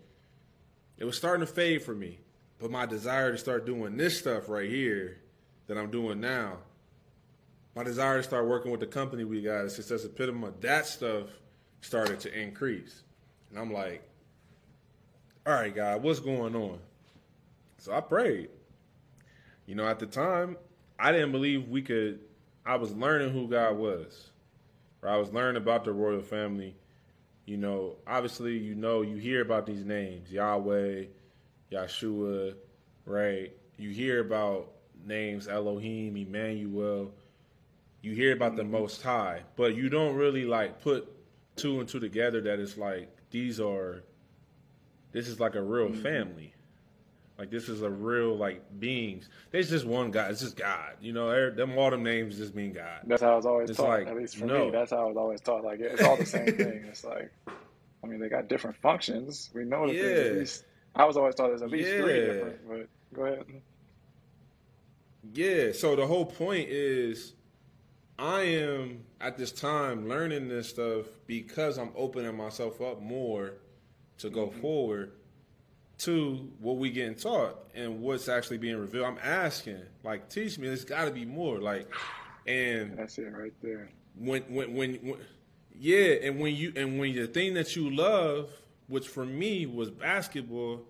[0.97, 2.19] it was starting to fade for me.
[2.59, 5.19] But my desire to start doing this stuff right here
[5.67, 6.57] that I'm doing now,
[7.75, 11.27] my desire to start working with the company we got at Success Epitome, that stuff
[11.81, 13.03] started to increase.
[13.51, 14.01] And I'm like,
[15.45, 16.79] all right, God, what's going on?
[17.77, 18.49] So I prayed.
[19.67, 20.57] You know, at the time,
[20.97, 22.21] I didn't believe we could,
[22.65, 24.31] I was learning who God was.
[25.07, 26.75] I was learning about the royal family.
[27.45, 31.05] You know, obviously, you know, you hear about these names Yahweh,
[31.71, 32.55] Yahshua,
[33.05, 33.51] right?
[33.77, 34.71] You hear about
[35.05, 37.11] names Elohim, Emmanuel.
[38.01, 38.71] You hear about the mm-hmm.
[38.73, 41.11] Most High, but you don't really like put
[41.55, 44.03] two and two together that it's like these are,
[45.11, 46.01] this is like a real mm-hmm.
[46.01, 46.53] family.
[47.37, 49.29] Like this is a real like beings.
[49.51, 50.31] There's just one God.
[50.31, 50.93] It's just God.
[50.99, 53.01] You know, them all them names just mean God.
[53.05, 53.89] That's how I was always It's taught.
[53.89, 54.65] like, at least for no.
[54.65, 55.63] me, that's how I was always taught.
[55.63, 56.85] Like it's all the same thing.
[56.87, 57.31] It's like,
[58.03, 59.51] I mean, they got different functions.
[59.53, 60.63] We know that there's at least.
[60.95, 62.67] I was always taught there's at least three different.
[62.67, 63.45] But go ahead.
[65.33, 65.71] Yeah.
[65.73, 67.33] So the whole point is,
[68.17, 73.53] I am at this time learning this stuff because I'm opening myself up more
[74.17, 74.59] to go mm-hmm.
[74.59, 75.11] forward
[75.99, 79.05] to what we getting taught and what's actually being revealed.
[79.05, 80.67] I'm asking, like, teach me.
[80.67, 81.59] There's got to be more.
[81.59, 81.87] Like,
[82.45, 83.89] and That's it right there.
[84.15, 85.17] when, when when when
[85.79, 88.49] yeah, and when you and when the thing that you love,
[88.87, 90.81] which for me was basketball,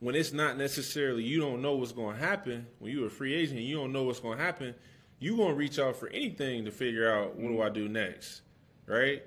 [0.00, 3.34] when it's not necessarily you don't know what's going to happen when you're a free
[3.34, 4.74] agent, you don't know what's going to happen.
[5.20, 8.42] You gonna reach out for anything to figure out what do I do next,
[8.86, 9.22] right?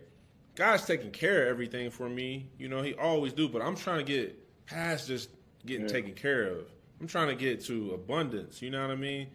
[0.55, 2.47] God's taking care of everything for me.
[2.57, 4.40] You know, He always do, but I'm trying to get
[4.71, 5.29] past just
[5.65, 5.91] getting Yeah.
[5.93, 6.67] taken care of.
[6.99, 8.61] I'm trying to get to abundance.
[8.61, 9.27] You know what I mean?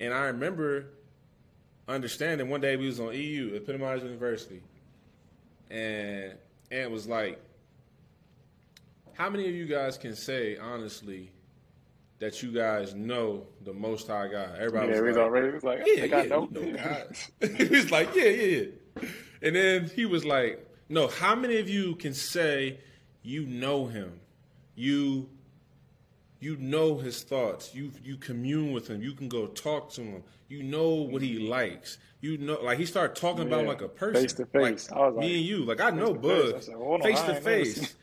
[0.00, 0.86] And I remember
[1.88, 4.62] understanding one day we was on EU, Epitomized University,
[5.70, 6.34] and
[6.70, 7.38] and it was like,
[9.14, 11.30] how many of you guys can say honestly
[12.18, 14.56] that you guys know the Most High God?
[14.58, 16.48] Everybody yeah, was like, already was like, yeah, I got yeah, no.
[16.60, 17.50] you know God.
[17.58, 19.08] he was like, yeah, yeah, yeah.
[19.42, 22.78] And then he was like, no, how many of you can say
[23.22, 24.20] you know him?
[24.82, 25.28] You
[26.40, 27.72] you know his thoughts.
[27.72, 29.00] You you commune with him.
[29.00, 30.24] You can go talk to him.
[30.48, 31.98] You know what he likes.
[32.20, 34.90] You know, like he started talking about him like a person, Face to face.
[34.90, 35.64] Like, I was me and you.
[35.64, 36.22] Like I know face.
[36.22, 37.94] Bud I said, hold on, face to face.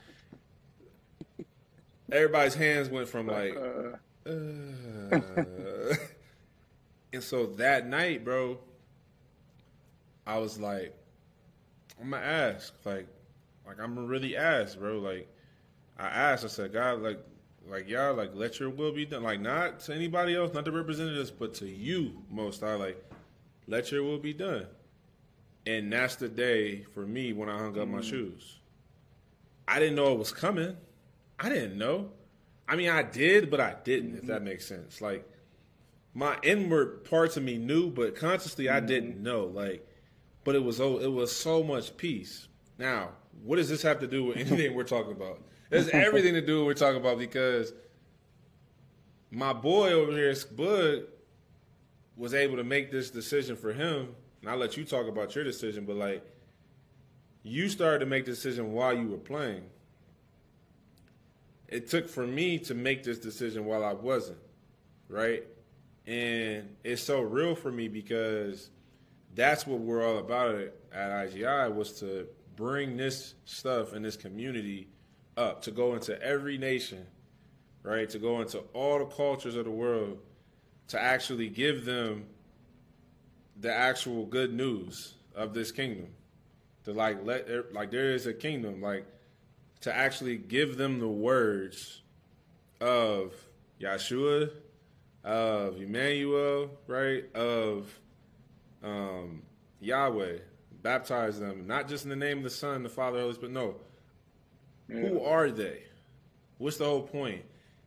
[2.13, 5.20] Everybody's hands went from like, Uh, uh,
[7.13, 8.58] and so that night, bro,
[10.26, 10.96] I was like,
[12.00, 13.08] I'm gonna ask, like,
[13.68, 15.00] like I'm gonna really ask, bro.
[15.00, 15.28] Like,
[16.00, 17.20] I asked, I said, God, like,
[17.68, 19.24] like y'all, like, let your will be done.
[19.24, 22.64] Like, not to anybody else, not the representatives, but to you, most.
[22.64, 23.04] I like,
[23.68, 24.66] let your will be done.
[25.68, 28.04] And that's the day for me when I hung up my mm.
[28.04, 28.60] shoes.
[29.68, 30.78] I didn't know it was coming.
[31.38, 32.12] I didn't know.
[32.68, 34.16] I mean, I did, but I didn't.
[34.16, 34.46] If that mm-hmm.
[34.46, 35.02] makes sense.
[35.02, 35.30] Like,
[36.14, 39.24] my inward parts of me knew, but consciously I didn't mm-hmm.
[39.24, 39.46] know.
[39.46, 39.86] Like,
[40.44, 42.48] but it was oh, it was so much peace.
[42.78, 43.10] Now,
[43.44, 45.42] what does this have to do with anything we're talking about?
[45.70, 47.74] There's everything to do with what we're talking about because
[49.32, 51.04] my boy over here, Bud,
[52.16, 54.16] was able to make this decision for him.
[54.42, 56.26] And I'll let you talk about your decision, but like,
[57.44, 59.64] you started to make the decision while you were playing.
[61.68, 64.40] It took for me to make this decision while I wasn't,
[65.08, 65.44] right?
[66.08, 68.72] And it's so real for me because
[69.36, 74.88] that's what we're all about at IGI was to bring this stuff in this community
[75.39, 77.06] up, to go into every nation,
[77.82, 78.10] right?
[78.10, 80.19] To go into all the cultures of the world,
[80.89, 82.25] to actually give them
[83.60, 86.08] the actual good news of this kingdom.
[86.86, 89.06] To like let like there is a kingdom, like
[89.82, 92.02] to actually give them the words
[92.82, 93.34] of
[93.80, 94.52] Yahshua,
[95.23, 97.23] of Emmanuel, right?
[97.36, 97.99] Of
[98.84, 99.43] um,
[99.80, 100.38] Yahweh.
[100.82, 103.52] Baptize them, not just in the name of the Son, the Father, Holy Spirit.
[103.52, 103.75] No.
[104.89, 105.84] Who are they?
[106.58, 107.43] What's the whole point?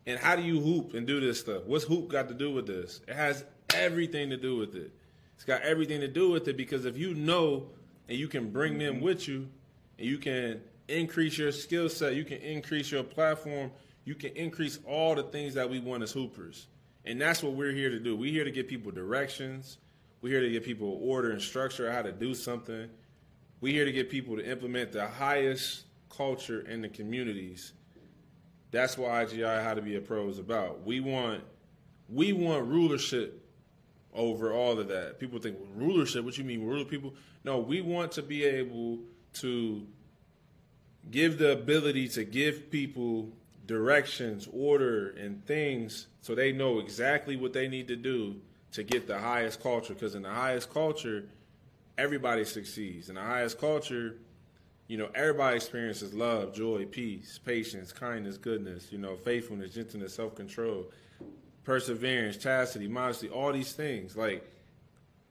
[0.06, 1.64] And how do you hoop and do this stuff?
[1.66, 3.00] What's hoop got to do with this?
[3.06, 4.92] It has everything to do with it.
[5.34, 7.68] It's got everything to do with it because if you know
[8.08, 9.04] and you can bring them mm-hmm.
[9.04, 9.48] with you
[9.98, 13.70] and you can increase your skill set, you can increase your platform,
[14.04, 16.66] you can increase all the things that we want as hoopers.
[17.04, 18.16] And that's what we're here to do.
[18.16, 19.78] We're here to give people directions.
[20.20, 22.88] We're here to give people order and structure how to do something.
[23.60, 25.84] We're here to get people to implement the highest
[26.16, 27.72] culture in the communities.
[28.70, 30.84] That's what IGI How to Be a Pro is about.
[30.84, 31.42] We want
[32.08, 33.42] we want rulership
[34.14, 35.18] over all of that.
[35.18, 36.24] People think well, rulership.
[36.24, 37.14] What you mean, ruler people?
[37.44, 38.98] No, we want to be able
[39.34, 39.86] to
[41.10, 43.30] give the ability to give people
[43.66, 48.36] directions, order, and things so they know exactly what they need to do
[48.72, 49.94] to get the highest culture.
[49.94, 51.24] Because in the highest culture,
[51.96, 53.08] everybody succeeds.
[53.08, 54.16] In the highest culture,
[54.92, 60.34] you know, everybody experiences love, joy, peace, patience, kindness, goodness, you know, faithfulness, gentleness, self
[60.34, 60.84] control,
[61.64, 64.18] perseverance, chastity, modesty, all these things.
[64.18, 64.46] Like,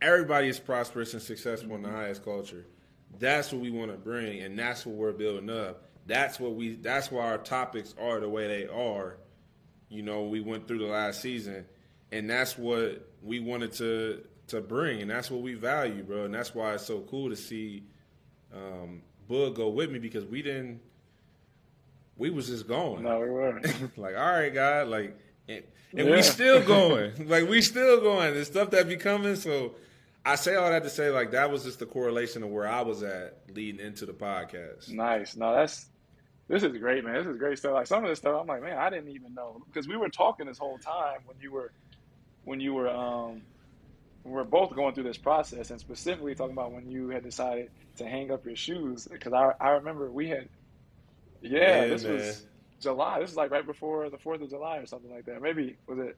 [0.01, 2.65] everybody is prosperous and successful in the highest culture.
[3.19, 5.83] That's what we want to bring, and that's what we're building up.
[6.07, 6.73] That's what we.
[6.77, 9.17] That's why our topics are the way they are.
[9.89, 11.65] You know, we went through the last season,
[12.11, 16.25] and that's what we wanted to to bring, and that's what we value, bro.
[16.25, 17.83] And that's why it's so cool to see
[18.55, 20.81] um, Bud go with me because we didn't.
[22.17, 23.65] We was just going no, we weren't.
[23.97, 25.17] like, all right, God, like,
[25.47, 25.63] and,
[25.97, 26.15] and Yeah.
[26.15, 28.33] we still going, like, we still going.
[28.33, 29.35] The stuff that be coming.
[29.35, 29.75] So,
[30.23, 32.81] I say all that to say, like, that was just the correlation of where I
[32.81, 34.91] was at leading into the podcast.
[34.91, 35.35] Nice.
[35.35, 35.87] No, that's
[36.47, 37.15] this is great, man.
[37.15, 37.73] This is great stuff.
[37.73, 40.09] Like some of this stuff, I'm like, man, I didn't even know because we were
[40.09, 41.71] talking this whole time when you were
[42.43, 43.41] when you were um
[44.23, 48.05] were both going through this process and specifically talking about when you had decided to
[48.05, 50.47] hang up your shoes because I I remember we had
[51.41, 52.13] yeah, Yeah, this man.
[52.15, 52.45] was
[52.79, 53.19] July.
[53.19, 55.41] This was like right before the Fourth of July or something like that.
[55.41, 56.17] Maybe was it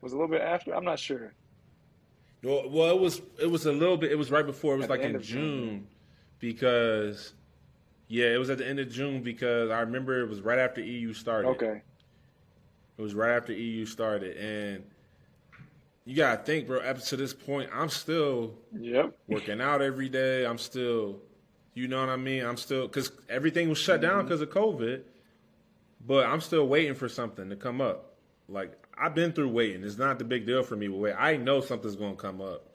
[0.00, 0.74] was it a little bit after?
[0.74, 1.32] I'm not sure.
[2.42, 4.12] Well, well, it was it was a little bit.
[4.12, 4.74] It was right before.
[4.74, 5.22] It was At like in June.
[5.22, 5.86] June,
[6.38, 7.34] because
[8.08, 10.80] yeah, it was at the end of June because I remember it was right after
[10.80, 11.48] EU started.
[11.50, 11.82] Okay.
[12.98, 14.84] It was right after EU started, and
[16.04, 16.80] you gotta think, bro.
[16.80, 19.16] Up to this point, I'm still Yep.
[19.28, 20.44] working out every day.
[20.44, 21.20] I'm still,
[21.74, 22.44] you know what I mean?
[22.44, 24.28] I'm still because everything was shut down mm-hmm.
[24.28, 25.02] because of COVID,
[26.06, 28.16] but I'm still waiting for something to come up.
[28.48, 29.84] Like I've been through waiting.
[29.84, 30.88] It's not the big deal for me.
[30.88, 32.66] But wait, I know something's gonna come up,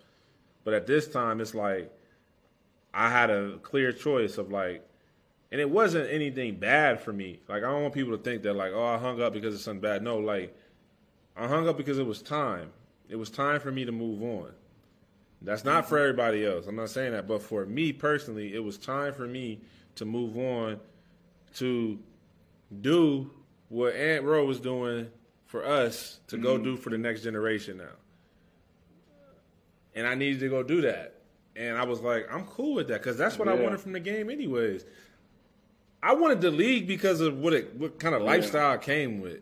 [0.64, 1.91] but at this time, it's like
[2.93, 4.88] I had a clear choice of like,
[5.52, 7.41] and it wasn't anything bad for me.
[7.49, 9.62] Like I don't want people to think that like, oh, I hung up because of
[9.62, 10.04] something bad.
[10.04, 10.56] No, like
[11.36, 12.72] I hung up because it was time.
[13.10, 14.51] It was time for me to move on.
[15.41, 16.66] That's not for everybody else.
[16.66, 19.62] I'm not saying that, but for me personally, it was time for me
[19.95, 20.80] to move on
[21.56, 21.99] to
[22.82, 23.30] do
[23.70, 25.08] what Aunt Ro was doing
[25.45, 26.64] for us to go mm-hmm.
[26.64, 27.86] do for the next generation now.
[29.93, 31.16] And I needed to go do that.
[31.56, 33.99] And I was like, I'm cool with that because that's what I wanted from the
[33.99, 34.84] game, anyways.
[36.03, 39.39] I wanted the league because of what it, what kind of lifestyle it came with.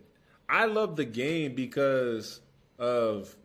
[0.47, 2.39] I love the game because
[2.77, 3.35] of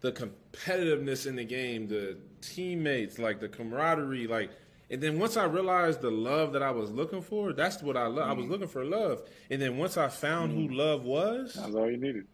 [0.00, 4.50] the competitiveness in the game, the teammates, like the camaraderie, like.
[4.92, 8.06] And then once I realized the love that I was looking for, that's what I
[8.08, 8.28] love.
[8.28, 11.88] I was looking for love, and then once I found who love was, That's all
[11.88, 12.26] you needed.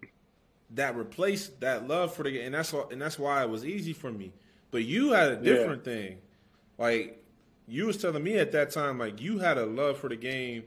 [0.70, 3.62] that replaced that love for the game, and that's why, and that's why it was
[3.66, 4.32] easy for me.
[4.70, 6.16] But you had a different thing,
[6.78, 7.22] like
[7.68, 10.62] you was telling me at that time, like you had a love for the game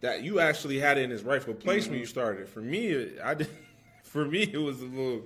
[0.00, 1.90] that you actually had it in its rightful place Mm-hmm.
[1.92, 2.48] when you started.
[2.48, 3.48] For me, I did.
[4.04, 5.22] For me, it was a little,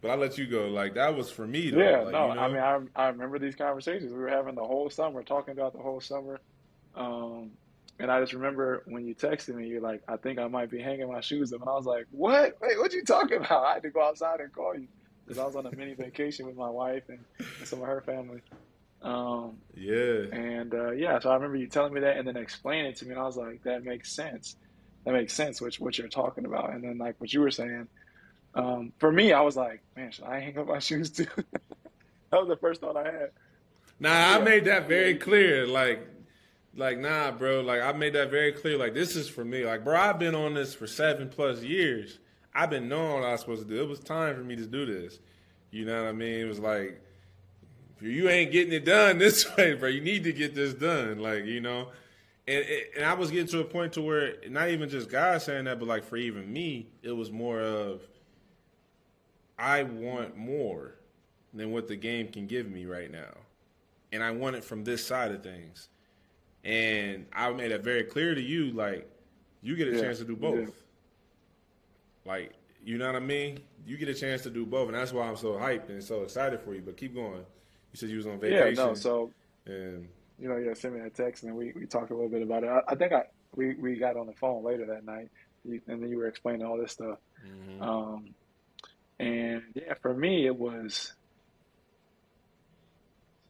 [0.00, 0.66] but I let you go.
[0.68, 1.70] Like that was for me.
[1.70, 1.78] Though.
[1.78, 2.40] Yeah, Like, no, you know?
[2.40, 5.72] I mean, I I remember these conversations we were having the whole summer, talking about
[5.72, 6.40] the whole summer.
[6.94, 7.50] Um,
[8.00, 10.80] and I just remember when you texted me, you're like, I think I might be
[10.80, 12.56] hanging my shoes up, and I was like, What?
[12.60, 13.64] Wait, what you talking about?
[13.64, 14.88] I had to go outside and call you
[15.26, 18.00] because I was on a mini vacation with my wife and, and some of her
[18.00, 18.40] family.
[19.02, 22.86] Um, yeah, and uh, yeah, so I remember you telling me that and then explaining
[22.86, 24.56] it to me, and I was like, that makes sense.
[25.04, 26.72] That makes sense, which what you're talking about.
[26.72, 27.88] And then like what you were saying,
[28.54, 31.26] um, for me, I was like, man, should I hang up my shoes too?
[31.36, 33.30] that was the first thought I had.
[34.00, 35.66] Nah, I made that very clear.
[35.66, 36.06] Like,
[36.74, 37.60] like nah, bro.
[37.60, 38.78] Like I made that very clear.
[38.78, 39.64] Like this is for me.
[39.64, 42.18] Like, bro, I've been on this for seven plus years.
[42.54, 43.80] I've been knowing what I was supposed to do.
[43.82, 45.18] It was time for me to do this.
[45.70, 46.40] You know what I mean?
[46.40, 47.00] It was like,
[47.98, 51.18] if you ain't getting it done this way, bro, you need to get this done.
[51.18, 51.88] Like, you know.
[52.46, 52.64] And,
[52.96, 55.78] and I was getting to a point to where not even just God saying that,
[55.78, 58.00] but like for even me, it was more of
[59.58, 60.94] I want more
[61.52, 63.34] than what the game can give me right now.
[64.12, 65.88] And I want it from this side of things.
[66.64, 69.10] And I made it very clear to you, like,
[69.62, 70.66] you get a Yeah, chance to do both.
[70.66, 70.72] did.
[72.24, 72.52] Like,
[72.84, 73.60] you know what I mean?
[73.86, 76.22] You get a chance to do both, and that's why I'm so hyped and so
[76.22, 76.82] excited for you.
[76.82, 77.44] But keep going.
[77.92, 78.76] You said you was on vacation.
[78.76, 78.94] Yeah, no.
[78.94, 79.30] So
[79.66, 82.42] and you know, yeah, sent me that text, and we, we talked a little bit
[82.42, 82.68] about it.
[82.68, 83.24] I, I think I
[83.56, 85.28] we, we got on the phone later that night,
[85.64, 87.18] and then you were explaining all this stuff.
[87.46, 87.82] Mm-hmm.
[87.82, 88.34] Um,
[89.18, 91.12] and yeah, for me, it was.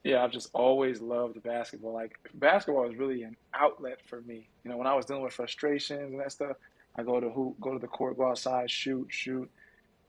[0.04, 1.92] Yeah, I've just always loved basketball.
[1.92, 4.48] Like basketball is really an outlet for me.
[4.64, 6.56] You know, when I was dealing with frustrations and that stuff,
[6.96, 9.50] I go to hoop, go to the court, go outside, shoot, shoot.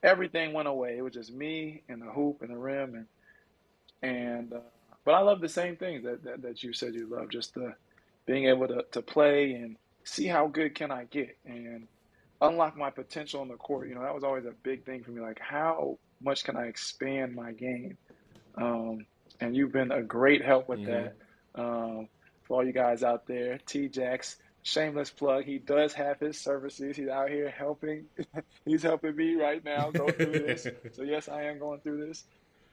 [0.01, 0.97] Everything went away.
[0.97, 3.05] It was just me and the hoop and the rim, and
[4.01, 4.59] and uh,
[5.03, 7.29] but I love the same things that, that that you said you love.
[7.29, 7.73] Just the
[8.25, 11.87] being able to to play and see how good can I get and
[12.41, 13.89] unlock my potential on the court.
[13.89, 15.21] You know, that was always a big thing for me.
[15.21, 17.97] Like, how much can I expand my game?
[18.55, 19.05] Um,
[19.39, 21.15] and you've been a great help with that.
[21.55, 22.07] Um,
[22.43, 25.45] for all you guys out there, T Jax, shameless plug.
[25.45, 26.97] He does have his services.
[26.97, 28.05] He's out here helping.
[28.65, 30.67] He's helping me right now go through this.
[30.93, 32.23] So yes, I am going through this.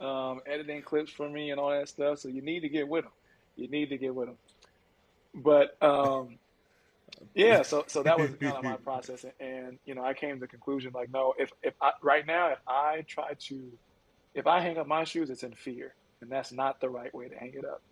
[0.00, 2.18] Um, editing clips for me and all that stuff.
[2.18, 3.12] So you need to get with him.
[3.56, 4.36] You need to get with him.
[5.34, 6.38] But um,
[7.34, 10.40] yeah, so so that was kind of my process, and you know, I came to
[10.40, 13.72] the conclusion like, no, if if I, right now, if I try to,
[14.34, 17.28] if I hang up my shoes, it's in fear, and that's not the right way
[17.28, 17.82] to hang it up.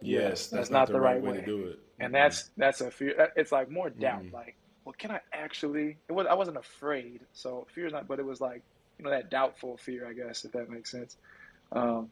[0.00, 1.38] yes, that's not the right way.
[1.40, 1.78] to do it.
[1.98, 3.30] And that's that's a fear.
[3.36, 4.22] It's like more doubt.
[4.24, 4.32] Mhm.
[4.32, 5.98] Like, well, can I actually?
[6.08, 8.62] It was I wasn't afraid, so fear is not, but it was like
[8.98, 11.16] you know that doubtful fear, I guess, if that makes sense.
[11.72, 12.10] Um,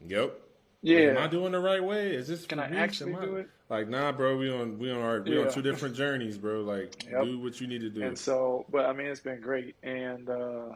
[0.00, 0.40] Yep.
[0.82, 2.14] yeah, Like, am I doing the right way?
[2.14, 3.48] Is this can I actually do it?
[3.70, 4.36] Like, nah, bro.
[4.36, 6.62] We on we on our we on two different journeys, bro.
[6.62, 7.22] Like, Yep.
[7.22, 8.02] do what you need to do.
[8.02, 10.74] And so, but I mean, it's been great, and uh,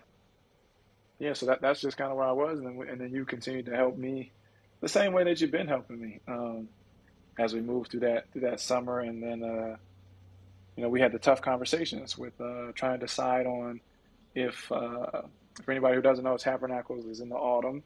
[1.18, 3.24] yeah, so that that's just kind of where I was, and then and then you
[3.24, 4.32] continued to help me
[4.82, 6.68] the same way that you've been helping me um,
[7.38, 9.76] as we moved through that through that summer, and then uh,
[10.76, 13.80] you know we had the tough conversations with uh, trying to decide on
[14.34, 15.22] if uh,
[15.64, 17.84] for anybody who doesn't know, Tabernacles is in the autumn.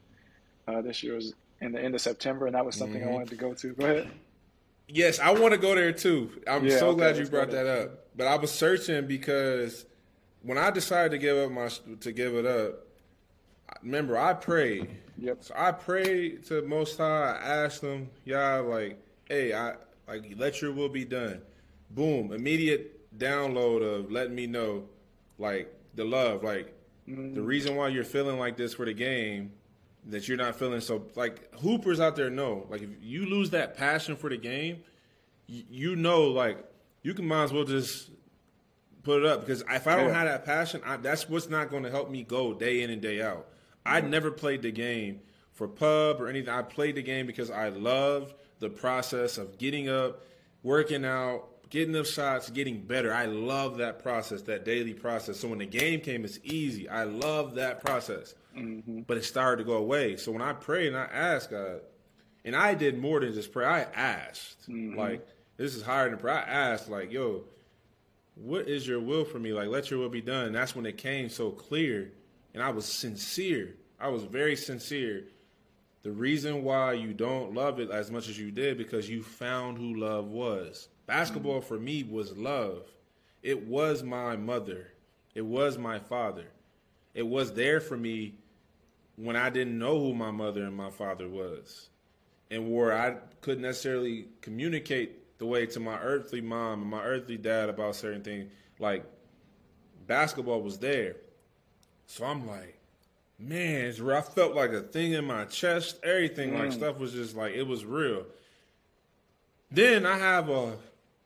[0.67, 3.11] Uh, this year was in the end of September, and that was something I Mhm.
[3.13, 3.73] wanted to go to.
[3.73, 4.11] Go ahead.
[4.87, 6.31] Yes, I want to go there too.
[6.47, 7.63] I'm Yeah, so okay, glad you brought there.
[7.65, 8.05] that up.
[8.15, 9.85] But I was searching because
[10.41, 11.69] when I decided to give up my
[11.99, 12.85] to give it up,
[13.83, 14.89] remember I prayed.
[15.17, 15.43] Yep.
[15.43, 17.37] So I prayed to Most High.
[17.41, 19.73] I asked him, y'all, like, hey, I
[20.07, 21.41] like let your will be done.
[21.91, 24.85] Boom, immediate download of letting me know,
[25.37, 26.73] like the love, like
[27.09, 27.35] Mm-hmm.
[27.35, 29.53] the reason why you're feeling like this for the game,
[30.07, 33.75] that you're not feeling so like hoopers out there know, like if you lose that
[33.77, 34.83] passion for the game,
[35.47, 36.57] you, you know, like
[37.03, 38.09] you can might as well just
[39.03, 40.13] put it up because if I don't Yeah.
[40.13, 43.01] have that passion, I, that's what's not going to help me go day in and
[43.01, 43.47] day out.
[43.85, 45.21] I never played the game
[45.53, 46.49] for pub or anything.
[46.49, 50.25] I played the game because I loved the process of getting up,
[50.63, 53.13] working out, getting the shots, getting better.
[53.13, 55.39] I love that process, that daily process.
[55.39, 56.87] So when the game came, it's easy.
[56.89, 58.35] I love that process.
[58.57, 59.01] Mm-hmm.
[59.01, 60.17] But it started to go away.
[60.17, 61.81] So when I prayed and I asked God,
[62.45, 64.69] and I did more than just pray, I asked.
[64.69, 64.97] Mm-hmm.
[64.97, 66.35] Like, this is higher than prayer.
[66.35, 67.43] I asked, like, yo,
[68.35, 69.51] what is your will for me?
[69.51, 70.45] Like, let your will be done.
[70.47, 72.13] And that's when it came so clear.
[72.53, 73.75] And I was sincere.
[73.99, 75.25] I was very sincere.
[76.03, 79.77] The reason why you don't love it as much as you did because you found
[79.77, 80.87] who love was.
[81.07, 82.83] Basketball for me was love.
[83.41, 84.91] It was my mother.
[85.33, 86.45] It was my father.
[87.13, 88.35] It was there for me
[89.15, 91.89] when I didn't know who my mother and my father was.
[92.51, 97.37] And where I couldn't necessarily communicate the way to my earthly mom and my earthly
[97.37, 98.51] dad about certain things.
[98.79, 99.05] Like
[100.05, 101.15] basketball was there.
[102.05, 102.79] So I'm like,
[103.39, 104.17] man, it's real.
[104.17, 105.99] I felt like a thing in my chest.
[106.03, 106.73] Everything, like mm.
[106.73, 108.25] stuff was just like it was real.
[109.69, 110.77] Then I have a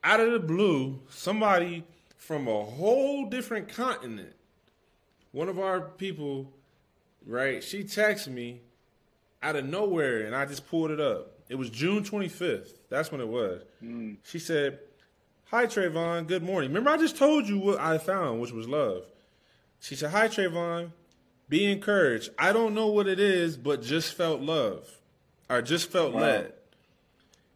[0.04, 1.84] out of the blue somebody
[2.18, 4.34] from a whole different continent.
[5.32, 6.54] One of our people,
[7.26, 7.64] right?
[7.64, 8.62] She texted me
[9.41, 11.39] out of nowhere, and I just pulled it up.
[11.49, 12.74] It was June 25th.
[12.89, 13.64] That's when it was.
[13.84, 14.18] Mm.
[14.24, 14.80] She said,
[15.45, 16.70] "Hi Trayvon, good morning.
[16.70, 19.06] Remember I just told you what I found, which was love."
[19.80, 20.91] She said, "Hi Trayvon,
[21.49, 22.30] be encouraged.
[22.38, 24.99] I don't know what it is, but just felt love,
[25.49, 26.54] or just felt led."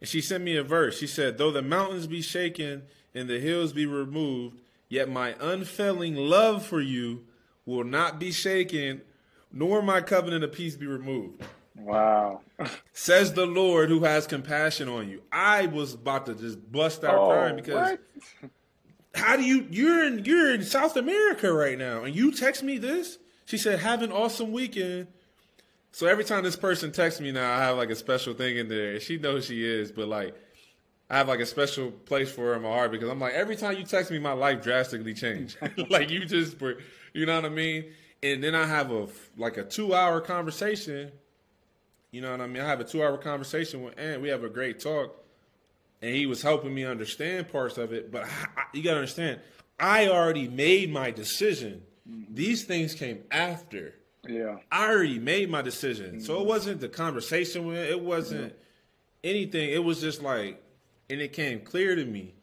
[0.01, 0.97] And she sent me a verse.
[0.97, 2.83] She said, Though the mountains be shaken
[3.13, 7.25] and the hills be removed, yet my unfailing love for you
[7.65, 9.01] will not be shaken,
[9.51, 11.41] nor my covenant of peace be removed.
[11.77, 12.41] Wow.
[12.93, 15.21] Says the Lord who has compassion on you.
[15.31, 17.97] I was about to just bust out Oh, crying because
[18.41, 18.49] what?
[19.13, 22.77] how do you you're in you're in South America right now and you text me
[22.77, 23.17] this?
[23.45, 25.07] She said, have an awesome weekend.
[25.95, 28.67] So every time this person texts me now, I have like a special thing in
[28.67, 28.99] there.
[28.99, 30.35] She knows she is, but like
[31.09, 33.55] I have like a special place for her in my heart because I'm like, every
[33.55, 35.55] time you text me, my life drastically changed.
[35.89, 36.79] like you just were,
[37.13, 37.85] you know what I mean?
[38.21, 41.13] And then I have a like a two hour conversation.
[42.11, 42.61] You know what I mean?
[42.61, 44.21] I have a two hour conversation with Ant.
[44.21, 45.15] We have a great talk
[46.01, 48.11] and he was helping me understand parts of it.
[48.11, 48.27] But I,
[48.57, 49.39] I, you gotta understand,
[49.79, 51.83] I already made my decision.
[52.05, 52.25] Mm.
[52.31, 53.93] These things came after.
[54.27, 54.57] Yeah.
[54.71, 56.47] I already made my decision, so it mm-hmm.
[56.47, 57.89] wasn't the conversation with it.
[57.89, 58.53] It wasn't
[59.23, 59.69] anything.
[59.69, 60.63] It was just like,
[61.09, 62.33] and it came clear to me.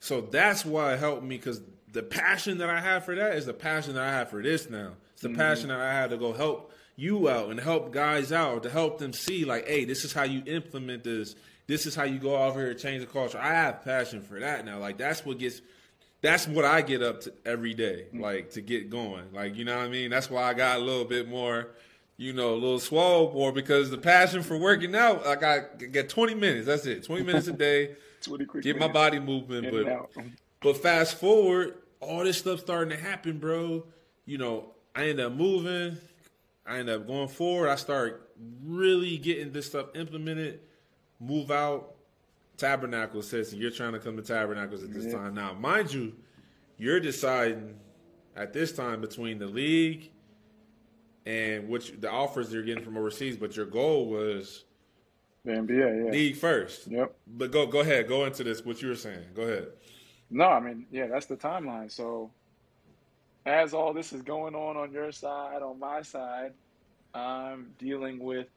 [0.00, 1.60] So that's why it helped me because
[1.92, 4.70] the passion that I have for that is the passion that I have for this
[4.70, 4.92] now.
[5.12, 5.78] It's the passion mm-hmm.
[5.78, 9.12] that I have to go help you out and help guys out to help them
[9.12, 11.34] see like, hey, this is how you implement this.
[11.66, 13.38] This is how you go out here and change the culture.
[13.38, 14.78] I have passion for that now.
[14.78, 15.60] Like that's what gets
[16.20, 18.20] that's what I get up to every day, mm-hmm.
[18.20, 19.32] like to get going.
[19.32, 20.10] Like, you know what I mean?
[20.10, 21.68] That's why I got a little bit more,
[22.16, 25.92] you know, a little swole more because the passion for working out, like I got
[25.92, 26.66] get 20 minutes.
[26.66, 27.04] That's it.
[27.04, 27.96] 20 minutes a day.
[28.22, 29.62] 20 quick Get my body moving.
[29.62, 30.28] But mm-hmm.
[30.60, 33.84] but fast forward, all this stuff starting to happen, bro.
[34.26, 35.98] You know, I end up moving.
[36.66, 37.68] I end up going forward.
[37.68, 38.30] I start
[38.64, 40.60] really getting this stuff implemented.
[41.20, 41.94] Move out.
[42.58, 45.12] Tabernacle says you're trying to come to Tabernacles at this Yeah.
[45.12, 45.34] time.
[45.34, 46.14] Now, mind you,
[46.76, 47.78] you're deciding
[48.36, 50.10] at this time between the league
[51.24, 54.64] and which the offers you're getting from overseas, but your goal was
[55.44, 56.10] The NBA, yeah.
[56.10, 56.88] league first.
[56.88, 57.14] Yep.
[57.26, 58.64] But go go ahead, go into this.
[58.64, 59.24] What you were saying.
[59.34, 59.68] Go ahead.
[60.30, 61.90] No, I mean, yeah, that's the timeline.
[61.90, 62.30] So,
[63.46, 66.52] as all this is going on on your side, on my side,
[67.14, 68.48] I'm dealing with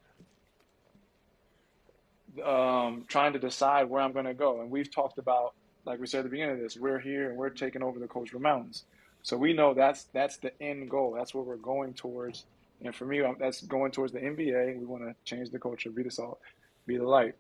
[2.46, 4.62] um, trying to decide where I'm going to go.
[4.62, 5.54] And we've talked about,
[5.86, 8.08] like we said at the beginning of this, we're here and we're taking over the
[8.08, 8.86] Coachville Mountains.
[9.24, 11.14] So we know that's that's the end goal.
[11.16, 12.46] That's what we're going towards.
[12.84, 14.80] And for me, that's going towards the NBA.
[14.80, 16.40] We want to change the culture, be the salt,
[16.88, 17.36] be the light.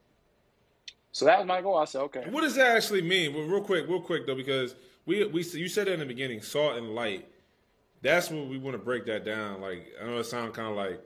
[1.11, 1.77] So that was my goal.
[1.77, 2.25] I said, okay.
[2.29, 3.33] What does that actually mean?
[3.33, 4.75] Well, real quick, real quick though, because
[5.05, 7.27] we we you said it in the beginning, salt and light.
[8.01, 9.61] That's what we want to break that down.
[9.61, 11.01] Like I know it sounds kind of like,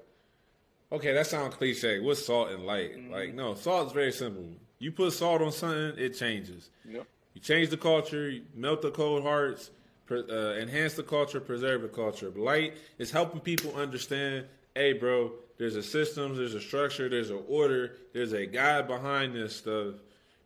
[0.96, 2.00] okay, that sounds cliche.
[2.00, 2.98] What's salt and light?
[2.98, 3.12] Mm-hmm.
[3.12, 4.46] Like no, salt is very simple.
[4.80, 6.70] You put salt on something, it changes.
[6.88, 7.08] Yep.
[7.34, 9.72] You change the culture, melt the cold hearts,
[10.06, 12.32] pre- uh, enhance the culture, preserve the culture.
[12.36, 14.46] Light is helping people understand.
[14.74, 19.34] Hey, bro, there's a system, there's a structure, there's an order, there's a guide behind
[19.36, 19.96] this stuff.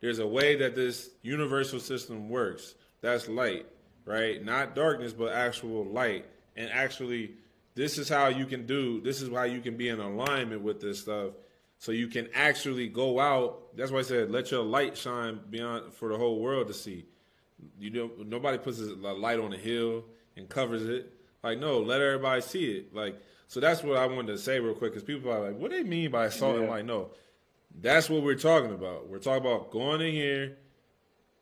[0.02, 2.76] There's a way that this universal system works.
[3.02, 3.66] That's light,
[4.06, 4.44] right?
[4.44, 6.26] Not darkness, but actual light.
[6.56, 7.32] And actually,
[7.80, 9.00] this is how you can do.
[9.00, 11.32] This is how you can be in alignment with this stuff
[11.78, 13.78] so you can actually go out.
[13.78, 17.06] That's why I said, let your light shine beyond for the whole world to see.
[17.80, 20.04] You know, nobody puts a light on a hill
[20.36, 21.14] and covers it.
[21.42, 22.94] Like, no, let everybody see it.
[22.94, 23.18] Like,
[23.48, 25.82] so that's what I wanted to say real quick because people are like, what do
[25.82, 26.86] they mean by salt and light?
[26.86, 27.12] No,
[27.80, 29.08] that's what we're talking about.
[29.08, 30.58] We're talking about going in here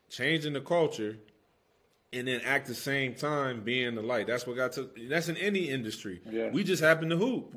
[0.07, 1.17] changing the culture,
[2.13, 4.27] and then at the same time being the light.
[4.27, 4.89] That's what got to.
[5.09, 6.21] That's in any industry.
[6.29, 6.49] Yeah.
[6.49, 7.53] We just happen to hoop.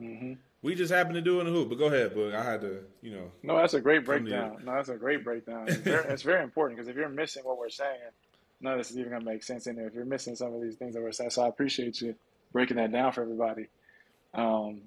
[0.62, 1.70] We just happen to do it in the hoop.
[1.70, 3.30] But go ahead, but I had to, you know.
[3.42, 4.62] No, that's a great breakdown.
[4.64, 5.66] No, that's a great breakdown.
[5.68, 7.98] It's very, it's very important because if you're missing what we're saying,
[8.60, 9.86] none of this is even going to make sense in there.
[9.86, 12.14] If you're missing some of these things that we're saying, so I appreciate you
[12.52, 13.68] breaking that down for everybody.
[14.34, 14.82] Um,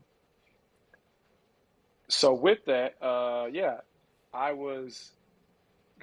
[2.08, 3.78] so with that, uh, yeah,
[4.34, 5.12] I was.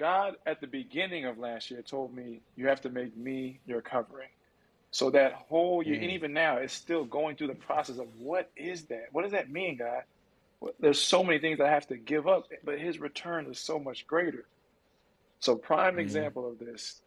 [0.00, 3.82] God at the beginning of last year told me you have to make me your
[3.82, 4.30] covering.
[4.92, 6.14] So that whole year, and mm.
[6.14, 9.08] even now, it's still going through the process of what is that?
[9.12, 10.02] What does that mean, God?
[10.80, 14.06] There's so many things I have to give up, but His return is so much
[14.06, 14.46] greater.
[15.38, 16.00] So, prime mm.
[16.00, 17.02] example of this: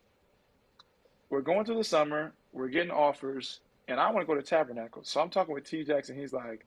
[1.31, 5.03] we're going through the summer, we're getting offers, and I want to go to Tabernacle.
[5.03, 6.15] So I'm talking with T Jackson.
[6.15, 6.63] He's like,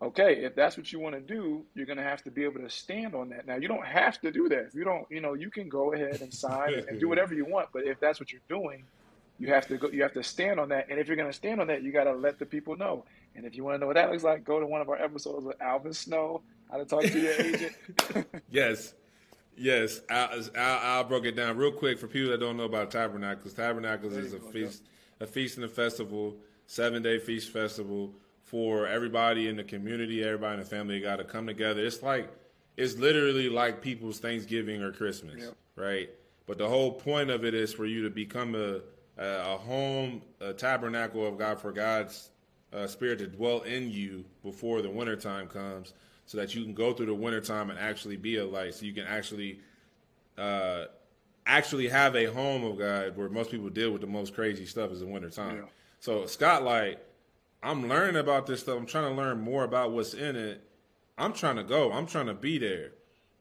[0.00, 2.60] okay, if that's what you want to do, you're going to have to be able
[2.60, 3.46] to stand on that.
[3.46, 4.66] Now, you don't have to do that.
[4.68, 7.44] If you don't, you know, you can go ahead and sign and, do whatever you
[7.44, 7.68] want.
[7.72, 8.84] But if that's what you're doing,
[9.38, 9.88] you have to go.
[9.90, 10.88] You have to stand on that.
[10.88, 13.04] And if you're going to stand on that, you got to let the people know.
[13.34, 15.00] And if you want to know what that looks like, go to one of our
[15.00, 17.72] episodes with Alvin Snow, how to talk to your agent.
[18.50, 18.94] Yes.
[19.60, 23.54] Yes, Al, Al broke it down real quick for people that don't know about Tabernacles.
[23.54, 24.84] Tabernacles is a feast,
[25.18, 26.36] a feast and a festival,
[26.68, 28.12] seven day feast festival
[28.50, 31.84] for everybody in the community, everybody in the family got to come together.
[31.84, 32.30] It's like,
[32.76, 35.54] it's literally like people's Thanksgiving or Christmas, Yep.
[35.76, 36.10] right?
[36.46, 38.80] But the whole point of it is for you to become a
[39.18, 42.30] a, a home, a tabernacle of God for God's
[42.72, 45.92] uh, spirit to dwell in you before the wintertime comes,
[46.26, 48.92] so that you can go through the wintertime and actually be a light, so you
[48.94, 49.58] can actually
[50.38, 50.84] uh,
[51.46, 54.92] actually have a home of God where most people deal with the most crazy stuff
[54.92, 55.56] is the wintertime.
[55.56, 55.62] Yeah.
[56.00, 57.04] So Scott, like,
[57.62, 58.78] I'm learning about this stuff.
[58.78, 60.62] I'm trying to learn more about what's in it.
[61.16, 61.92] I'm trying to go.
[61.92, 62.92] I'm trying to be there.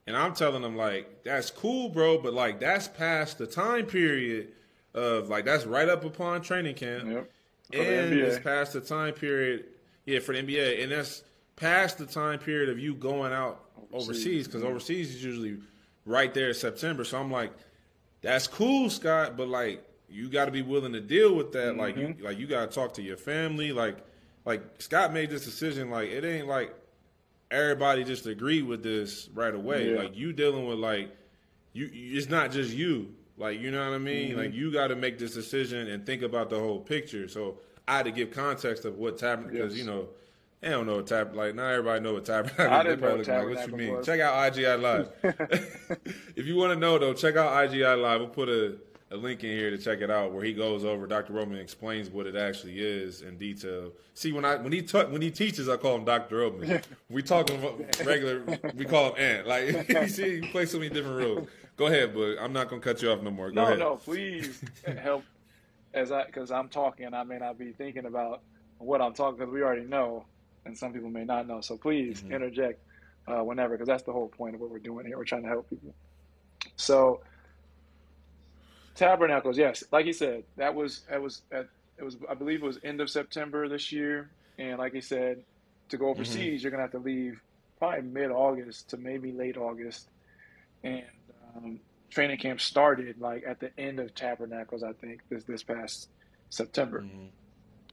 [0.08, 4.54] And I'm telling them like, that's cool, bro, but like that's past the time period
[4.94, 7.08] of like that's right up upon training camp.
[7.08, 7.32] Yep.
[7.74, 9.66] And it's past the time period,
[10.06, 11.24] yeah, for the NBA, and that's
[11.58, 15.58] past the time period of you going out overseas because overseas is usually
[16.06, 17.04] right there in September.
[17.04, 17.52] So I'm like,
[18.22, 21.76] that's cool, Scott, but like you got to be willing to deal with that.
[21.78, 23.72] Like you, like you got to talk to your family.
[23.72, 23.98] Like,
[24.46, 25.90] like Scott made this decision.
[25.90, 26.74] Like it ain't like
[27.52, 29.92] everybody just agreed with this right away.
[29.92, 30.00] Yeah.
[30.00, 31.10] Like you dealing with like
[31.74, 31.90] you.
[31.92, 33.14] It's not just you.
[33.38, 34.30] Like you know what I mean.
[34.32, 34.40] Mm-hmm.
[34.40, 37.28] Like you got to make this decision and think about the whole picture.
[37.28, 39.86] So I had to give context of what tabernacle because Yes.
[39.86, 40.10] you know.
[40.60, 43.26] They don't know what type like not everybody know what type I didn't know probably
[43.26, 43.94] what like, what you mean?
[43.98, 44.06] was.
[44.08, 45.10] Check out IGI Live.
[46.36, 48.22] if you want to know though, check out IGI Live.
[48.22, 48.76] We'll put a,
[49.10, 51.08] a link in here to check it out where he goes over.
[51.08, 51.34] Dr.
[51.34, 53.92] Roman explains what it actually is in detail.
[54.14, 56.38] See, when I when he ta- when he teaches, I call him Dr.
[56.38, 56.82] Roman.
[57.10, 58.44] we talking about regular,
[58.76, 59.48] we call him Ant.
[59.48, 61.48] Like you see, you play so many different roles.
[61.78, 63.50] Go ahead, but I'm not gonna cut you off no more.
[63.52, 63.80] Go No, ahead.
[63.80, 64.62] no, please
[65.02, 65.24] help
[65.94, 68.42] as I because I'm talking and I may not be thinking about
[68.80, 70.26] what I'm talking because we already know,
[70.66, 71.62] and some people may not know.
[71.62, 72.34] So please Mm-hmm.
[72.34, 72.82] interject
[73.28, 75.18] uh, whenever because that's the whole point of what we're doing here.
[75.18, 75.94] We're trying to help people.
[76.76, 77.22] So
[78.98, 81.68] tabernacles, yes, like he said, that was that was at,
[81.98, 85.44] it was I believe it was end of September this year, and like he said,
[85.90, 87.42] to go overseas, you're gonna have to leave
[87.80, 90.10] probably mid August to maybe late August,
[90.84, 91.04] and
[91.56, 91.80] um,
[92.10, 96.10] training camp started like at the end of tabernacles, I think this this past
[96.50, 97.02] September.
[97.02, 97.30] Mhm.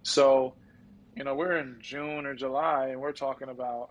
[0.02, 0.55] So,
[1.16, 3.90] you know, we're in June or July, and we're talking about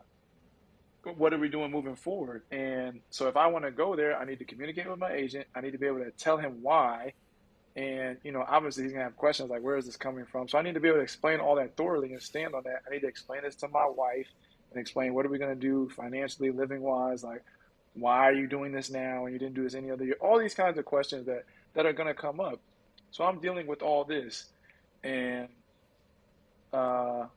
[1.04, 2.43] what are we doing moving forward.
[2.51, 5.47] And so, if I want to go there, I need to communicate with my agent.
[5.56, 7.14] I need to be able to tell him why.
[7.76, 10.58] And you know, obviously, he's gonna have questions like, "Where is this coming from?" So
[10.58, 12.84] I need to be able to explain all that thoroughly and stand on that.
[12.88, 14.28] I need to explain this to my wife
[14.72, 17.43] and explain what are we gonna do financially, living wise, like
[17.93, 20.18] why are you doing this now and you didn't do this any other year?
[20.20, 21.43] All these kinds of questions that
[21.74, 22.60] that are gonna come up.
[23.12, 24.45] So I'm dealing with all this,
[25.04, 25.47] and
[26.72, 27.28] uh,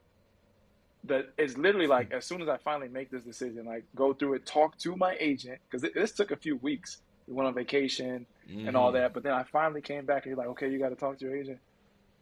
[1.09, 4.35] that it's literally like as soon as I finally make this decision, like go through
[4.35, 7.01] it, talk to my agent because this took a few weeks.
[7.27, 8.27] We went on vacation
[8.69, 10.91] and all that, but then I finally came back and he's like, okay, you got
[10.91, 11.59] to talk to your agent.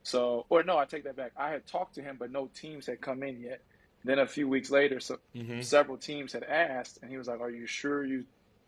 [0.03, 1.33] So, or no, I take that back.
[1.37, 3.61] I had talked to him, but no teams had come in yet.
[4.05, 5.63] Then a few weeks later, so Mhm.
[5.65, 8.25] several teams had asked, and he was like, "Are you sure you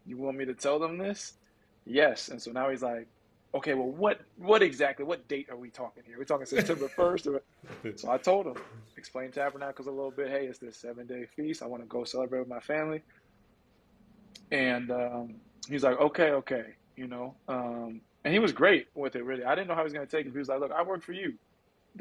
[0.07, 1.37] you want me to tell them this?"
[1.85, 2.29] Yes.
[2.29, 3.07] And so now he's like,
[3.55, 5.05] "Okay, well, what what exactly?
[5.05, 6.19] What date are we talking here?
[6.19, 8.57] We're talking September first, so I told him,
[8.97, 10.29] explain tabernacles a little bit.
[10.29, 11.63] Hey, it's this seven day feast.
[11.63, 13.03] I want to go celebrate with my family.
[14.51, 15.35] And um,
[15.69, 17.35] he's like, okay, okay, you know.
[17.49, 19.25] Um, and he was great with it.
[19.25, 20.33] Really, I didn't know how he was going to take it.
[20.33, 21.35] He was like, look, I work for you.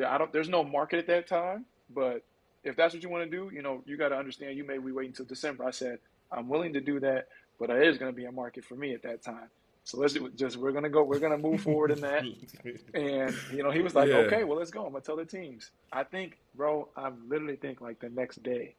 [0.05, 0.31] I don't.
[0.33, 2.23] There's no market at that time, but
[2.63, 4.57] if that's what you want to do, you know, you got to understand.
[4.57, 5.65] You may be waiting until December.
[5.65, 5.99] I said,
[6.31, 7.27] I'm willing to do that,
[7.59, 9.49] but there is going to be a market for me at that time.
[9.86, 11.03] So let's just we're gonna go.
[11.03, 12.23] We're gonna move forward in that.
[12.95, 14.15] And you know, he was like, Yeah.
[14.25, 14.83] okay, well, let's go.
[14.86, 15.69] I'm gonna tell the teams.
[15.93, 18.73] I think, bro, I literally think like the next day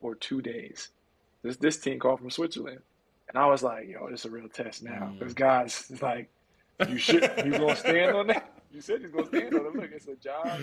[0.00, 0.88] or two days,
[1.42, 2.80] this this team called from Switzerland,
[3.28, 5.12] and I was like, yo, this is a real test now.
[5.14, 5.20] Mm.
[5.20, 6.28] This guy's it's like,
[6.88, 8.52] you should, you gonna stand on that?
[8.70, 9.76] You said you're gonna stand on it.
[9.76, 10.60] Look, it's a job.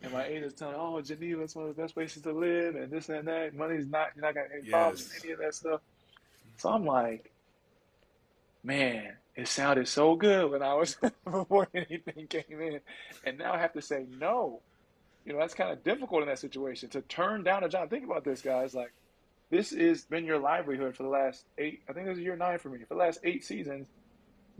[0.00, 2.88] And my agent's telling, oh, Geneva is one of the best places to live, and
[2.90, 3.54] this and that.
[3.54, 5.14] Money's not, you're not gonna any problems Yes.
[5.14, 5.80] with any of that stuff.
[6.56, 7.32] So I'm like,
[8.62, 12.80] man, it sounded so good when I was before anything came in,
[13.24, 14.60] and now I have to say no.
[15.24, 17.90] You know, that's kind of difficult in that situation to turn down a job.
[17.90, 18.74] Think about this, guys.
[18.74, 18.92] Like,
[19.50, 21.82] this has been your livelihood for the last eight.
[21.88, 22.80] I think this is year nine for me.
[22.80, 23.86] For the last eight seasons,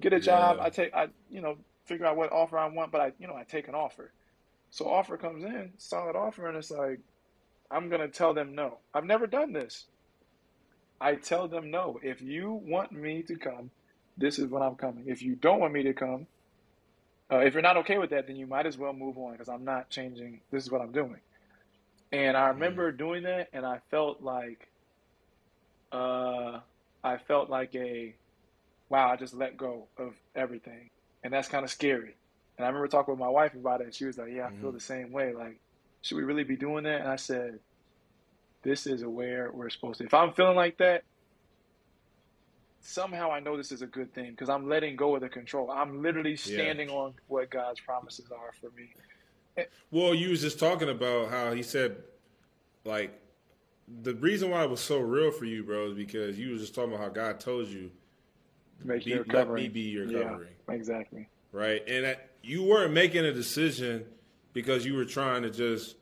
[0.01, 0.57] get a job.
[0.59, 0.65] Yeah.
[0.65, 0.95] I take.
[0.95, 1.57] I you know
[1.87, 4.13] figure out what offer I want, but I you know I take an offer.
[4.71, 7.01] So offer comes in, solid offer, and it's like
[7.71, 8.79] I'm gonna tell them no.
[8.95, 9.87] I've never done this.
[11.01, 11.99] I tell them no.
[12.03, 13.71] If you want me to come,
[14.17, 15.05] this is when I'm coming.
[15.07, 16.27] If you don't want me to come,
[17.33, 19.49] uh, if you're not okay with that, then you might as well move on because
[19.49, 20.41] I'm not changing.
[20.51, 21.21] This is what I'm doing.
[22.13, 24.69] And I remember doing that, and I felt like,
[25.93, 26.61] uh,
[27.03, 28.15] I felt like a,
[28.91, 30.91] wow, I just let go of everything,
[31.23, 32.17] and that's kind of scary.
[32.59, 34.51] And I remember talking with my wife about it, and she was like, "Yeah, I
[34.51, 34.75] feel Mhm.
[34.75, 35.33] the same way.
[35.33, 35.59] Like,
[36.03, 37.61] should we really be doing that?" And I said,
[38.63, 40.05] "This is where we're supposed to.
[40.05, 41.05] If I'm feeling like that,
[42.83, 45.71] somehow I know this is a good thing because I'm letting go of the control.
[45.71, 49.67] I'm literally standing on what God's promises are for me.
[49.91, 51.97] Well, you was just talking about how he said,
[52.85, 53.19] like,
[54.03, 56.75] the reason why it was so real for you, bro, is because you was just
[56.75, 57.91] talking about how God told you,
[58.85, 59.63] Make Be- your let covering.
[59.65, 61.29] me be your Yeah, exactly.
[61.53, 61.83] right?
[61.87, 64.05] And that you weren't making a decision
[64.55, 65.97] because you were trying to just,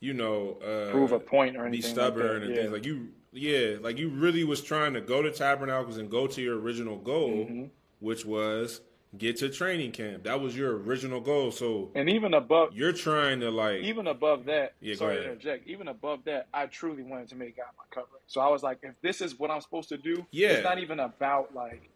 [0.00, 2.42] you know, uh, Prove a point or be stubborn like that.
[2.42, 2.60] and yeah.
[2.62, 3.08] things like you.
[3.32, 6.96] Yeah, like you really was trying to go to Tabernacles and go to your original
[6.96, 7.64] goal, Mm-hmm.
[8.00, 8.80] which was
[9.18, 10.24] get to training camp.
[10.24, 11.50] That was your original goal.
[11.50, 15.24] So And even above, you're trying to like, even above that, Yeah, go sorry to
[15.24, 15.66] interject.
[15.68, 18.22] Even above that, I truly wanted to make God my covering.
[18.26, 20.48] So I was like, if this is what I'm supposed to do, Yeah.
[20.52, 21.90] it's not even about like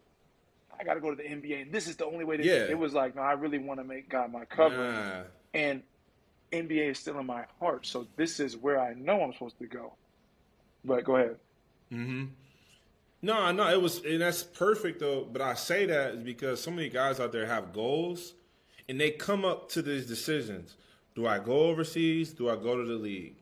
[0.79, 2.43] I got to go to the NBA and this is the only way to.
[2.43, 2.65] Yeah.
[2.69, 5.21] It was like, no, I really want to make God my covering, nah,
[5.55, 5.81] and
[6.51, 7.85] NBA is still in my heart.
[7.85, 9.93] So this is where I know I'm supposed to go.
[10.83, 11.37] But go ahead.
[11.91, 12.25] Mm-hmm.
[13.23, 15.27] No, no, it was, and that's perfect though.
[15.31, 18.33] But I say that is because so many guys out there have goals,
[18.89, 20.75] and they come up to these decisions:
[21.15, 22.33] Do I go overseas?
[22.33, 23.35] Do I go to the league?